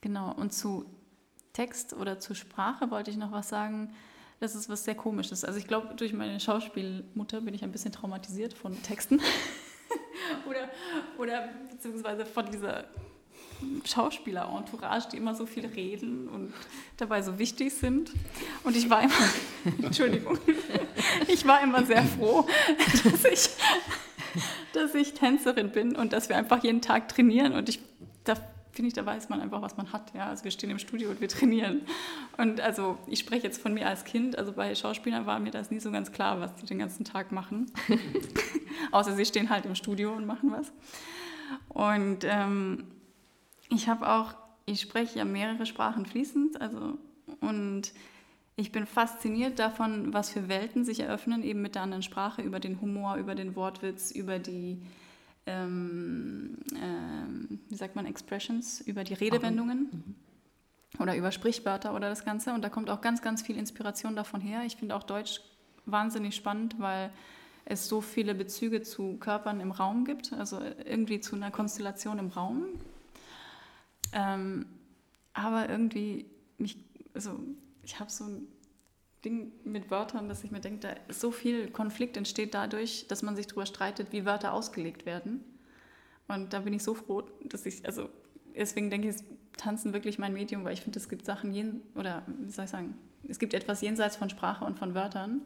[0.02, 0.84] Genau, und zu
[1.54, 3.94] Text oder zu Sprache wollte ich noch was sagen.
[4.40, 5.42] Das ist was sehr Komisches.
[5.42, 9.20] Also ich glaube, durch meine Schauspielmutter bin ich ein bisschen traumatisiert von Texten.
[10.48, 10.68] oder,
[11.16, 12.84] oder beziehungsweise von dieser
[13.84, 16.52] Schauspieler-Entourage, die immer so viel reden und
[16.96, 18.12] dabei so wichtig sind.
[18.64, 19.14] Und ich war immer,
[19.82, 20.38] Entschuldigung,
[21.26, 22.46] ich war immer sehr froh,
[23.04, 23.50] dass ich,
[24.72, 27.52] dass ich Tänzerin bin und dass wir einfach jeden Tag trainieren.
[27.52, 27.80] Und ich,
[28.24, 28.34] da
[28.78, 30.14] finde ich, da weiß man einfach, was man hat.
[30.14, 30.28] Ja?
[30.28, 31.82] Also wir stehen im Studio und wir trainieren.
[32.36, 34.38] Und also ich spreche jetzt von mir als Kind.
[34.38, 37.32] Also bei Schauspielern war mir das nie so ganz klar, was die den ganzen Tag
[37.32, 37.72] machen.
[38.92, 40.70] Außer sie stehen halt im Studio und machen was.
[41.68, 42.84] Und ähm,
[43.68, 44.34] ich habe auch,
[44.66, 46.98] ich spreche ja mehrere Sprachen fließend, also
[47.40, 47.92] und
[48.56, 52.58] ich bin fasziniert davon, was für Welten sich eröffnen, eben mit der anderen Sprache, über
[52.58, 54.82] den Humor, über den Wortwitz, über die,
[55.46, 59.88] ähm, ähm, wie sagt man, Expressions, über die Redewendungen.
[59.92, 60.14] Mhm.
[61.00, 62.52] oder über Sprichwörter oder das Ganze.
[62.52, 64.62] Und da kommt auch ganz, ganz viel Inspiration davon her.
[64.64, 65.40] Ich finde auch Deutsch
[65.86, 67.10] wahnsinnig spannend, weil
[67.64, 72.28] es so viele Bezüge zu Körpern im Raum gibt, also irgendwie zu einer Konstellation im
[72.28, 72.64] Raum.
[74.12, 74.66] Ähm,
[75.32, 76.26] aber irgendwie,
[76.58, 76.78] mich,
[77.14, 77.38] also
[77.82, 78.48] ich habe so ein
[79.24, 83.36] Ding mit Wörtern, dass ich mir denke, da so viel Konflikt entsteht dadurch, dass man
[83.36, 85.44] sich darüber streitet, wie Wörter ausgelegt werden.
[86.28, 88.08] Und da bin ich so froh, dass ich, also
[88.54, 89.24] deswegen denke ich, ist
[89.56, 92.70] Tanzen wirklich mein Medium, weil ich finde, es gibt Sachen, jen, oder wie soll ich
[92.70, 92.96] sagen,
[93.26, 95.40] es gibt etwas jenseits von Sprache und von Wörtern.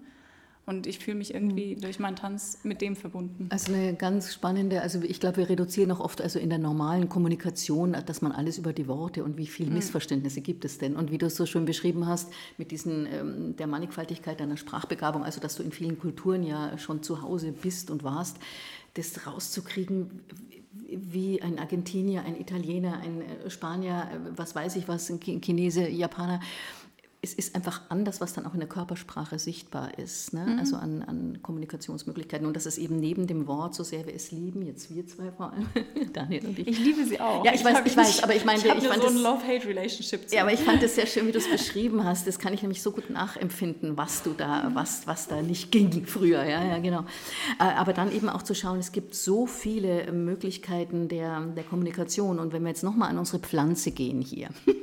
[0.64, 3.48] Und ich fühle mich irgendwie durch meinen Tanz mit dem verbunden.
[3.50, 7.08] Also eine ganz spannende, also ich glaube, wir reduzieren auch oft also in der normalen
[7.08, 9.76] Kommunikation, dass man alles über die Worte und wie viele mhm.
[9.76, 10.94] Missverständnisse gibt es denn?
[10.94, 15.24] Und wie du es so schön beschrieben hast, mit diesen ähm, der Mannigfaltigkeit deiner Sprachbegabung,
[15.24, 18.36] also dass du in vielen Kulturen ja schon zu Hause bist und warst,
[18.94, 20.22] das rauszukriegen,
[20.88, 25.88] wie ein Argentinier, ein Italiener, ein äh, Spanier, äh, was weiß ich was, ein Chinese,
[25.88, 26.40] Japaner,
[27.24, 30.44] es ist einfach anders, was dann auch in der Körpersprache sichtbar ist, ne?
[30.44, 30.58] Mhm.
[30.58, 32.44] also an, an, Kommunikationsmöglichkeiten.
[32.44, 35.30] Und das ist eben neben dem Wort, so sehr wir es lieben, jetzt wir zwei
[35.30, 35.68] vor allem,
[36.12, 36.66] Daniel und ich.
[36.66, 37.44] Ich liebe sie auch.
[37.44, 40.32] Ja, ich, ich weiß, ich weiß, aber ich meine, ich, ich fand so ein Love-Hate-Relationship.
[40.32, 42.26] Ja, aber ich fand es sehr schön, wie du es beschrieben hast.
[42.26, 44.74] Das kann ich nämlich so gut nachempfinden, was du da, mhm.
[44.74, 46.42] was, was da nicht ging früher.
[46.42, 47.04] Ja, ja, genau.
[47.60, 52.40] Äh, aber dann eben auch zu schauen, es gibt so viele Möglichkeiten der, der Kommunikation.
[52.40, 54.48] Und wenn wir jetzt nochmal an unsere Pflanze gehen hier.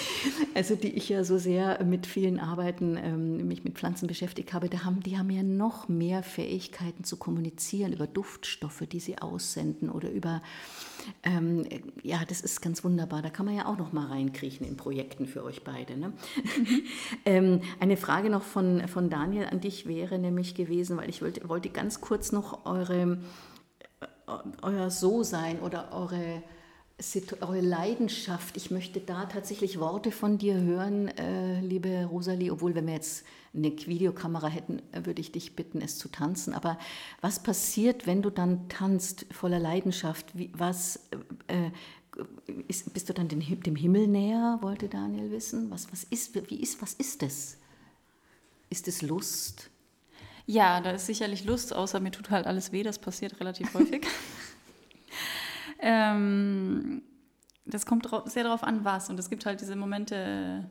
[0.54, 4.68] also die ich ja so sehr mit vielen Arbeiten ähm, mich mit Pflanzen beschäftigt habe,
[4.68, 9.90] da haben, die haben ja noch mehr Fähigkeiten zu kommunizieren über Duftstoffe, die sie aussenden
[9.90, 10.42] oder über,
[11.22, 11.66] ähm,
[12.02, 13.22] ja, das ist ganz wunderbar.
[13.22, 15.96] Da kann man ja auch noch mal reinkriechen in Projekten für euch beide.
[15.96, 16.08] Ne?
[16.08, 16.82] Mhm.
[17.24, 21.48] ähm, eine Frage noch von, von Daniel an dich wäre nämlich gewesen, weil ich wollte,
[21.48, 23.18] wollte ganz kurz noch eure,
[24.00, 24.32] äh,
[24.62, 26.42] euer So-Sein oder eure
[27.40, 28.56] eure Leidenschaft.
[28.56, 33.24] Ich möchte da tatsächlich Worte von dir hören, äh, liebe Rosalie, obwohl wenn wir jetzt
[33.54, 36.54] eine Videokamera hätten, äh, würde ich dich bitten, es zu tanzen.
[36.54, 36.78] Aber
[37.20, 40.26] was passiert, wenn du dann tanzt voller Leidenschaft?
[40.38, 41.08] Wie, was
[41.48, 41.70] äh,
[42.68, 44.58] ist, bist du dann dem, dem Himmel näher?
[44.60, 45.70] Wollte Daniel wissen.
[45.70, 46.34] Was, was ist?
[46.50, 46.80] Wie ist?
[46.82, 47.58] Was ist es?
[48.70, 49.70] Ist es Lust?
[50.46, 52.82] Ja, da ist sicherlich Lust, außer mir tut halt alles weh.
[52.82, 54.06] Das passiert relativ häufig.
[55.82, 57.02] Ähm,
[57.64, 59.10] das kommt sehr darauf an, was.
[59.10, 60.68] Und es gibt halt diese Momente,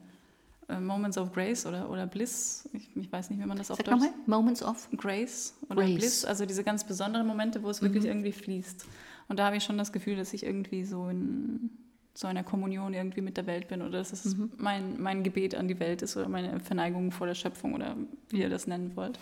[0.67, 2.67] äh, Moments of Grace oder, oder Bliss.
[2.73, 4.27] Ich, ich, weiß nicht, wie man das auf Sag Deutsch sagt.
[4.27, 5.95] Moments of Grace oder Grace.
[5.95, 6.25] Bliss.
[6.25, 7.87] Also diese ganz besonderen Momente, wo es mhm.
[7.87, 8.85] wirklich irgendwie fließt.
[9.27, 11.69] Und da habe ich schon das Gefühl, dass ich irgendwie so in
[12.13, 14.51] so einer Kommunion irgendwie mit der Welt bin oder dass es mhm.
[14.57, 17.95] mein, mein Gebet an die Welt ist oder meine Verneigung vor der Schöpfung oder
[18.29, 19.17] wie ihr das nennen wollt.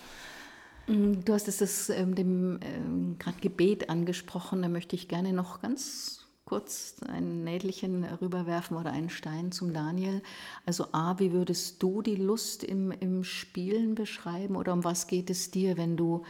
[0.89, 4.61] Mm, du hast es das, ähm, dem ähm, gerade Gebet angesprochen.
[4.63, 10.23] Da möchte ich gerne noch ganz kurz ein Nädelchen rüberwerfen oder einen Stein zum Daniel.
[10.65, 15.29] Also A, wie würdest du die Lust im, im Spielen beschreiben oder um was geht
[15.29, 16.25] es dir, wenn du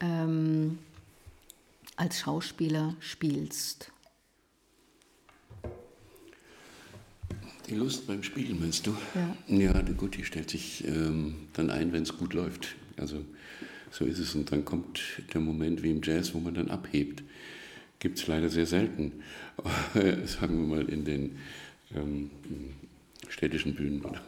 [0.00, 0.78] ähm,
[1.96, 3.90] als Schauspieler spielst?
[7.70, 8.94] Die Lust beim Spielen, meinst du?
[9.14, 9.56] Ja.
[9.56, 12.76] Ja, gut, die stellt sich ähm, dann ein, wenn es gut läuft.
[12.98, 13.24] Also
[13.90, 14.34] so ist es.
[14.34, 15.00] Und dann kommt
[15.32, 17.22] der Moment wie im Jazz, wo man dann abhebt.
[17.98, 19.12] Gibt es leider sehr selten.
[20.26, 21.36] Sagen wir mal in den
[21.94, 22.30] ähm,
[23.28, 24.20] städtischen Bühnen oder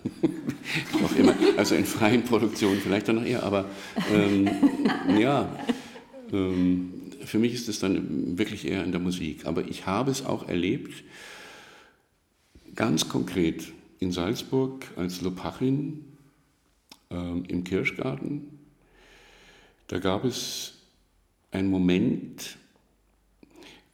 [1.04, 1.34] auch immer.
[1.56, 3.42] Also in freien Produktionen vielleicht dann noch eher.
[3.42, 3.68] Aber
[4.12, 4.48] ähm,
[5.18, 5.54] ja,
[6.32, 6.92] ähm,
[7.24, 9.46] für mich ist es dann wirklich eher in der Musik.
[9.46, 11.04] Aber ich habe es auch erlebt,
[12.74, 16.04] ganz konkret in Salzburg als Lopachin
[17.11, 18.57] ähm, im Kirschgarten
[19.89, 20.74] da gab es
[21.51, 22.57] einen Moment,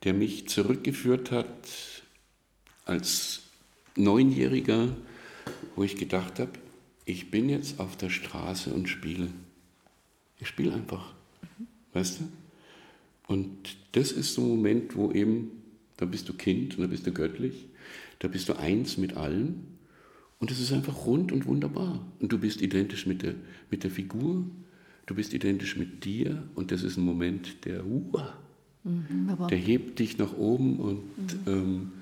[0.02, 2.02] der mich zurückgeführt hat
[2.84, 3.42] als
[3.96, 4.94] Neunjähriger,
[5.76, 6.52] wo ich gedacht habe,
[7.06, 9.28] ich bin jetzt auf der Straße und spiele.
[10.40, 11.14] Ich spiele einfach.
[11.92, 12.24] Weißt du?
[13.26, 15.62] Und das ist so ein Moment, wo eben,
[15.96, 17.66] da bist du Kind und da bist du göttlich,
[18.18, 19.64] da bist du eins mit allem
[20.40, 22.04] und es ist einfach rund und wunderbar.
[22.18, 23.34] Und du bist identisch mit der,
[23.70, 24.44] mit der Figur,
[25.06, 28.20] Du bist identisch mit dir und das ist ein Moment, der, uh,
[28.84, 31.02] mhm, der hebt dich nach oben und
[31.46, 31.52] mhm.
[31.52, 31.92] ähm,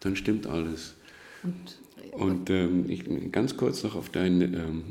[0.00, 0.94] dann stimmt alles.
[1.42, 1.78] Und,
[2.12, 4.82] und ähm, ich, ganz kurz noch auf dein ähm,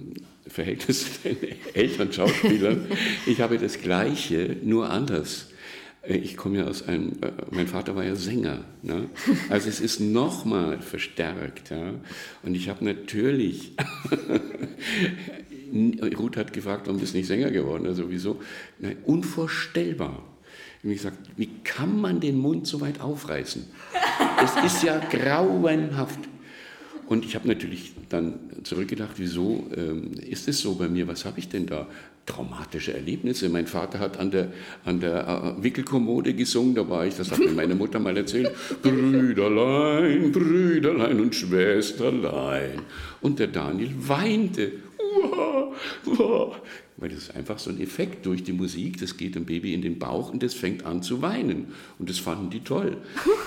[0.48, 2.88] Verhältnis zu deinen Eltern, Schauspielern.
[3.26, 5.48] ich habe das Gleiche, nur anders.
[6.02, 8.66] Äh, ich komme ja aus einem, äh, mein Vater war ja Sänger.
[8.82, 9.10] Ne?
[9.50, 11.70] Also es ist nochmal verstärkt.
[11.70, 11.94] Ja?
[12.44, 13.74] Und ich habe natürlich
[16.18, 17.86] Ruth hat gefragt, warum bist du nicht Sänger geworden?
[17.86, 18.40] Also wieso?
[18.80, 20.24] Nein, unvorstellbar.
[20.80, 23.64] Ich habe gesagt, wie kann man den Mund so weit aufreißen?
[24.44, 26.20] Es ist ja grauenhaft.
[27.12, 31.08] Und ich habe natürlich dann zurückgedacht, wieso ähm, ist es so bei mir?
[31.10, 31.88] Was habe ich denn da?
[32.26, 33.50] Traumatische Erlebnisse.
[33.50, 34.54] Mein Vater hat an der,
[34.86, 38.52] an der äh, Wickelkommode gesungen, da war ich, das hat mir meine Mutter mal erzählt,
[38.82, 42.82] Brüderlein, Brüderlein und Schwesterlein.
[43.22, 44.72] Und der Daniel weinte.
[46.98, 49.82] Weil das ist einfach so ein Effekt durch die Musik, das geht dem Baby in
[49.82, 51.74] den Bauch und das fängt an zu weinen.
[51.98, 52.98] Und das fanden die toll.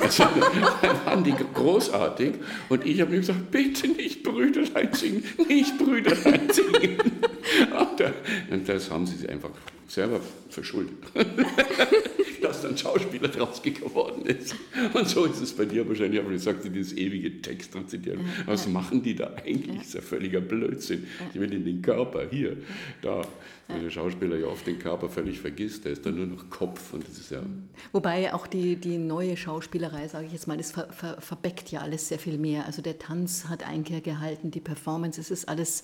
[0.00, 2.34] Das fanden die großartig.
[2.68, 6.98] Und ich habe mir gesagt, bitte nicht Brüderlein singen, nicht Brüderlein singen.
[8.50, 9.50] Und das haben sie einfach
[9.86, 10.96] selber verschuldet,
[12.64, 14.54] dann Schauspieler draus geworden ist.
[14.92, 18.20] Und so ist es bei dir wahrscheinlich, aber ich sagte, dieses ewige Text rezitieren.
[18.46, 19.78] Was machen die da eigentlich?
[19.78, 21.06] Das ist ja völliger Blödsinn.
[21.32, 22.56] Ich will in den Körper, hier,
[23.02, 23.22] da.
[23.66, 26.92] Weil der Schauspieler ja oft den Körper völlig vergisst, der ist dann nur noch Kopf
[26.92, 27.42] und das ist ja.
[27.92, 31.80] Wobei auch die, die neue Schauspielerei, sage ich jetzt mal, das ver, ver, verbeckt ja
[31.80, 32.66] alles sehr viel mehr.
[32.66, 35.82] Also der Tanz hat Einkehr gehalten, die Performance, es ist alles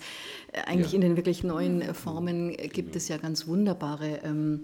[0.53, 0.97] äh, eigentlich ja.
[0.97, 4.20] in den wirklich neuen Formen gibt es ja ganz wunderbare.
[4.24, 4.61] Ähm,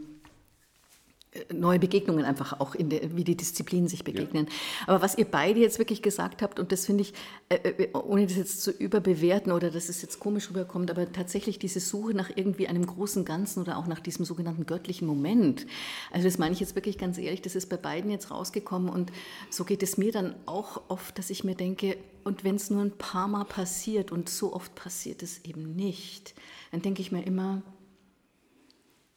[1.53, 4.47] neue Begegnungen einfach auch, in der, wie die Disziplinen sich begegnen.
[4.47, 4.53] Ja.
[4.89, 7.15] Aber was ihr beide jetzt wirklich gesagt habt, und das finde ich,
[7.49, 11.59] äh, äh, ohne das jetzt zu überbewerten oder dass es jetzt komisch rüberkommt, aber tatsächlich
[11.59, 15.67] diese Suche nach irgendwie einem großen Ganzen oder auch nach diesem sogenannten göttlichen Moment.
[16.11, 19.13] Also das meine ich jetzt wirklich ganz ehrlich, das ist bei beiden jetzt rausgekommen und
[19.51, 22.83] so geht es mir dann auch oft, dass ich mir denke, und wenn es nur
[22.83, 26.35] ein paar Mal passiert und so oft passiert es eben nicht,
[26.73, 27.63] dann denke ich mir immer,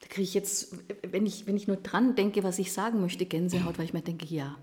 [0.10, 3.78] kriege ich jetzt, wenn ich, wenn ich nur dran denke, was ich sagen möchte, Gänsehaut,
[3.78, 4.58] weil ich mir denke, ja,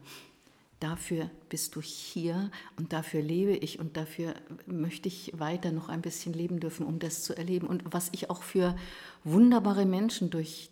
[0.81, 4.35] dafür bist du hier und dafür lebe ich und dafür
[4.67, 7.67] möchte ich weiter noch ein bisschen leben dürfen, um das zu erleben.
[7.67, 8.77] Und was ich auch für
[9.25, 10.71] wunderbare Menschen durch,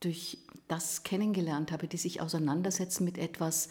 [0.00, 3.68] durch das kennengelernt habe, die sich auseinandersetzen mit etwas,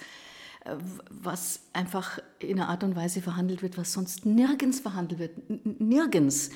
[0.66, 0.76] äh,
[1.12, 5.80] was einfach in einer Art und Weise verhandelt wird, was sonst nirgends verhandelt wird.
[5.80, 6.50] Nirgends.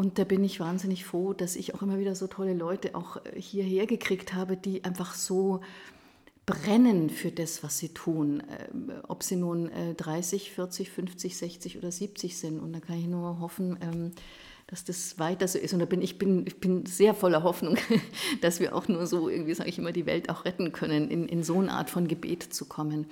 [0.00, 3.18] Und da bin ich wahnsinnig froh, dass ich auch immer wieder so tolle Leute auch
[3.18, 5.60] äh, hierher gekriegt habe, die einfach so
[6.46, 8.42] brennen für das, was sie tun.
[8.72, 12.60] Ähm, ob sie nun 30, 40, 50, 60 oder 70 sind.
[12.60, 14.12] Und da kann ich nur hoffen, ähm,
[14.68, 15.74] dass das weiter so ist.
[15.74, 17.76] Und da bin ich bin, ich bin sehr voller Hoffnung,
[18.40, 21.28] dass wir auch nur so irgendwie, sage ich immer, die Welt auch retten können, in,
[21.28, 23.04] in so eine Art von Gebet zu kommen.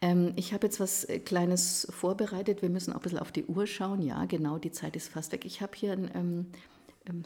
[0.00, 2.62] Ähm, ich habe jetzt was äh, Kleines vorbereitet.
[2.62, 4.00] Wir müssen auch ein bisschen auf die Uhr schauen.
[4.02, 5.44] Ja, genau, die Zeit ist fast weg.
[5.44, 6.10] Ich habe hier ein.
[6.14, 6.46] Ähm,
[7.08, 7.24] ähm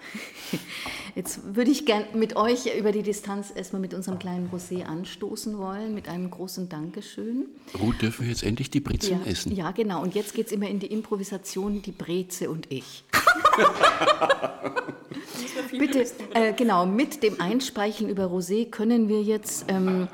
[1.15, 5.59] Jetzt würde ich gern mit euch über die Distanz erstmal mit unserem kleinen Rosé anstoßen
[5.59, 7.47] wollen, mit einem großen Dankeschön.
[7.75, 9.55] Gut, dürfen wir jetzt endlich die Brezeln ja, essen?
[9.55, 10.01] Ja, genau.
[10.03, 13.05] Und jetzt geht es immer in die Improvisation, die Breze und ich.
[15.71, 20.09] Bitte, äh, genau, mit dem Einspreicheln über Rosé können wir jetzt ähm,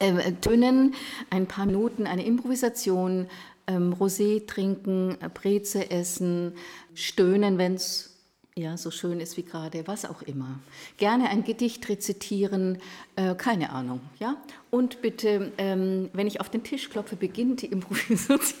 [0.00, 0.94] äh, tönen,
[1.30, 3.28] ein paar Minuten eine Improvisation,
[3.66, 6.54] ähm, Rosé trinken, Breze essen,
[6.94, 8.10] stöhnen, wenn es
[8.56, 10.58] ja, so schön ist wie gerade, was auch immer.
[10.96, 12.78] Gerne ein Gedicht rezitieren,
[13.16, 14.36] äh, keine Ahnung, ja.
[14.70, 18.58] Und bitte, ähm, wenn ich auf den Tisch klopfe, beginnt die Improvisation.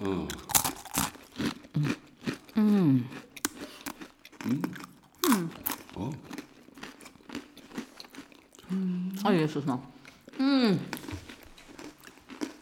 [0.00, 0.45] oh.
[2.56, 3.04] Mm.
[4.44, 4.62] Mm.
[5.94, 6.10] Oh.
[9.24, 9.82] Oh, jetzt ist noch.
[10.38, 10.78] Mm.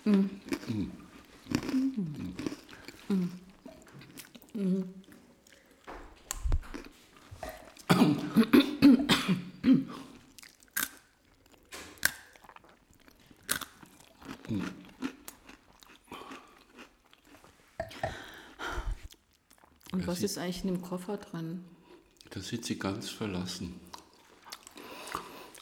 [0.05, 0.30] Mm.
[0.66, 0.90] Mm.
[3.09, 3.30] Mm.
[4.55, 4.84] Mm.
[19.95, 21.64] Und was ist eigentlich in dem Koffer dran?
[22.30, 23.74] Da sind sie ganz verlassen.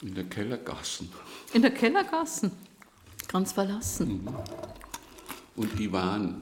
[0.01, 1.07] In der Kellergassen.
[1.53, 2.51] In der Kellergassen?
[3.27, 4.23] Ganz verlassen.
[4.23, 4.35] Mhm.
[5.55, 6.41] Und Ivan.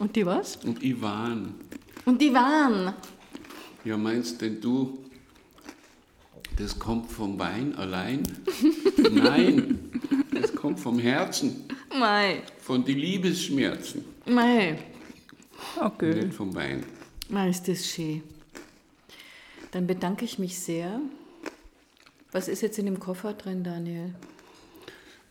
[0.00, 0.56] Und die was?
[0.56, 1.54] Und Ivan.
[2.04, 2.92] Und Ivan.
[3.82, 5.02] Ja, meinst denn du,
[6.58, 8.22] das kommt vom Wein allein?
[9.10, 9.90] Nein,
[10.30, 11.64] das kommt vom Herzen.
[11.98, 12.42] Mei.
[12.58, 14.04] Von den Liebesschmerzen.
[14.26, 14.89] Mei.
[15.80, 16.24] Okay.
[16.24, 16.84] Nicht vom Wein.
[17.28, 18.22] Na, ist das schön.
[19.72, 21.00] Dann bedanke ich mich sehr.
[22.32, 24.14] Was ist jetzt in dem Koffer drin, Daniel?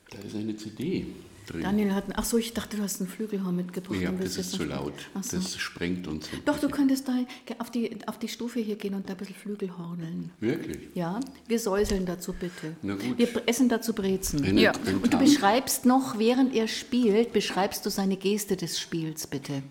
[0.10, 1.06] Da ist eine CD
[1.46, 1.62] drin.
[1.62, 2.06] Daniel hat.
[2.16, 4.00] Ach so, ich dachte, du hast einen Flügelhorn mitgebracht.
[4.00, 4.94] Ja, das ist zu laut.
[5.22, 5.38] So.
[5.38, 6.30] Das sprengt uns.
[6.46, 7.14] Doch, du könntest da
[7.60, 10.32] auf die, auf die Stufe hier gehen und da ein bisschen Flügelhorneln.
[10.40, 10.90] Wirklich?
[10.96, 12.76] Ja, wir säuseln dazu bitte.
[12.82, 13.18] Na gut.
[13.18, 14.44] Wir essen dazu Brezen.
[14.44, 14.72] Eine, ja.
[14.72, 19.64] Und du beschreibst noch, während er spielt, beschreibst du seine Geste des Spiels, bitte.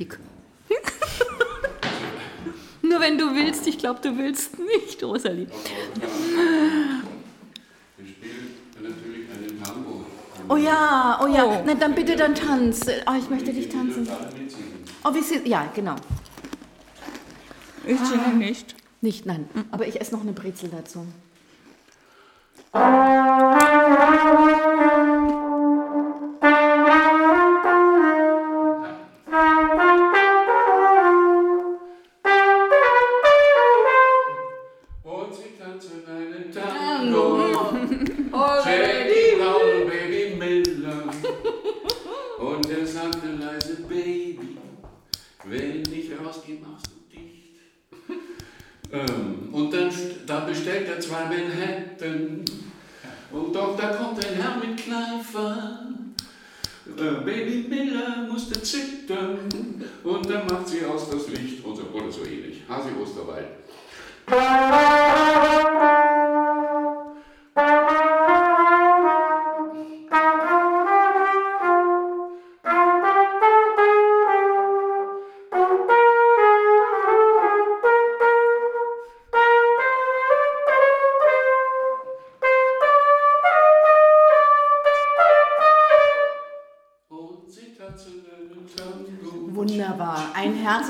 [0.00, 0.08] Die
[2.82, 5.46] Nur wenn du willst, ich glaube, du willst nicht, Rosalie.
[5.46, 5.52] Wir
[8.08, 10.06] spielen natürlich einen Tango.
[10.48, 11.44] Oh ja, oh ja.
[11.44, 11.62] Oh.
[11.66, 12.86] Na, dann bitte dann tanz.
[13.06, 14.08] Oh, ich möchte dich tanzen.
[15.04, 15.96] Oh, wie sie, ja, genau.
[17.86, 18.74] Ich singe nicht.
[19.02, 19.50] Nicht, nein.
[19.70, 21.06] Aber ich esse noch eine Brezel dazu.
[42.70, 44.56] Und er sagte leise, Baby,
[45.44, 47.56] wenn ich rausgehe, machst du dicht.
[48.92, 52.44] Ähm, und dann, st- da bestellt er zwei Manhattan.
[53.32, 55.88] Und doch, da kommt ein Herr mit Kneifer.
[56.96, 59.38] Äh, Baby Miller musste zittern.
[60.04, 62.62] Und dann macht sie aus das Licht und so, oder so ähnlich.
[62.68, 63.46] Hasi Osterwald.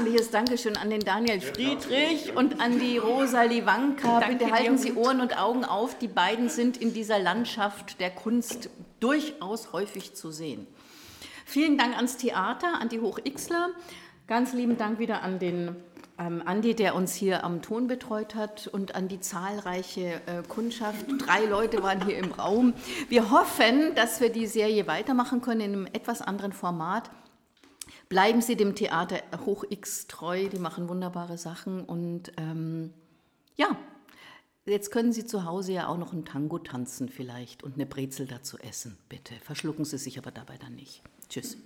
[0.00, 4.20] Herzliches Dankeschön an den Daniel Friedrich und an die Rosalie Wanka.
[4.20, 4.94] Danke Bitte halten Sie.
[4.94, 5.98] Ohren und Augen auf.
[5.98, 8.70] Die beiden sind in dieser Landschaft der Kunst
[9.00, 10.66] durchaus häufig zu sehen.
[11.44, 13.68] Vielen Dank ans Theater, an die Hoch-Xler.
[14.26, 15.76] Ganz lieben Dank wieder an den
[16.18, 21.04] ähm, Andi, der uns hier am Ton betreut hat und an die zahlreiche äh, Kundschaft.
[21.18, 22.72] Drei Leute waren hier im Raum.
[23.10, 27.10] Wir hoffen, dass wir die Serie weitermachen können in einem etwas anderen Format.
[28.10, 32.92] Bleiben Sie dem Theater Hoch X treu, die machen wunderbare Sachen und ähm,
[33.54, 33.78] ja,
[34.66, 38.26] jetzt können Sie zu Hause ja auch noch ein Tango tanzen vielleicht und eine Brezel
[38.26, 39.34] dazu essen, bitte.
[39.36, 41.02] Verschlucken Sie sich aber dabei dann nicht.
[41.28, 41.56] Tschüss.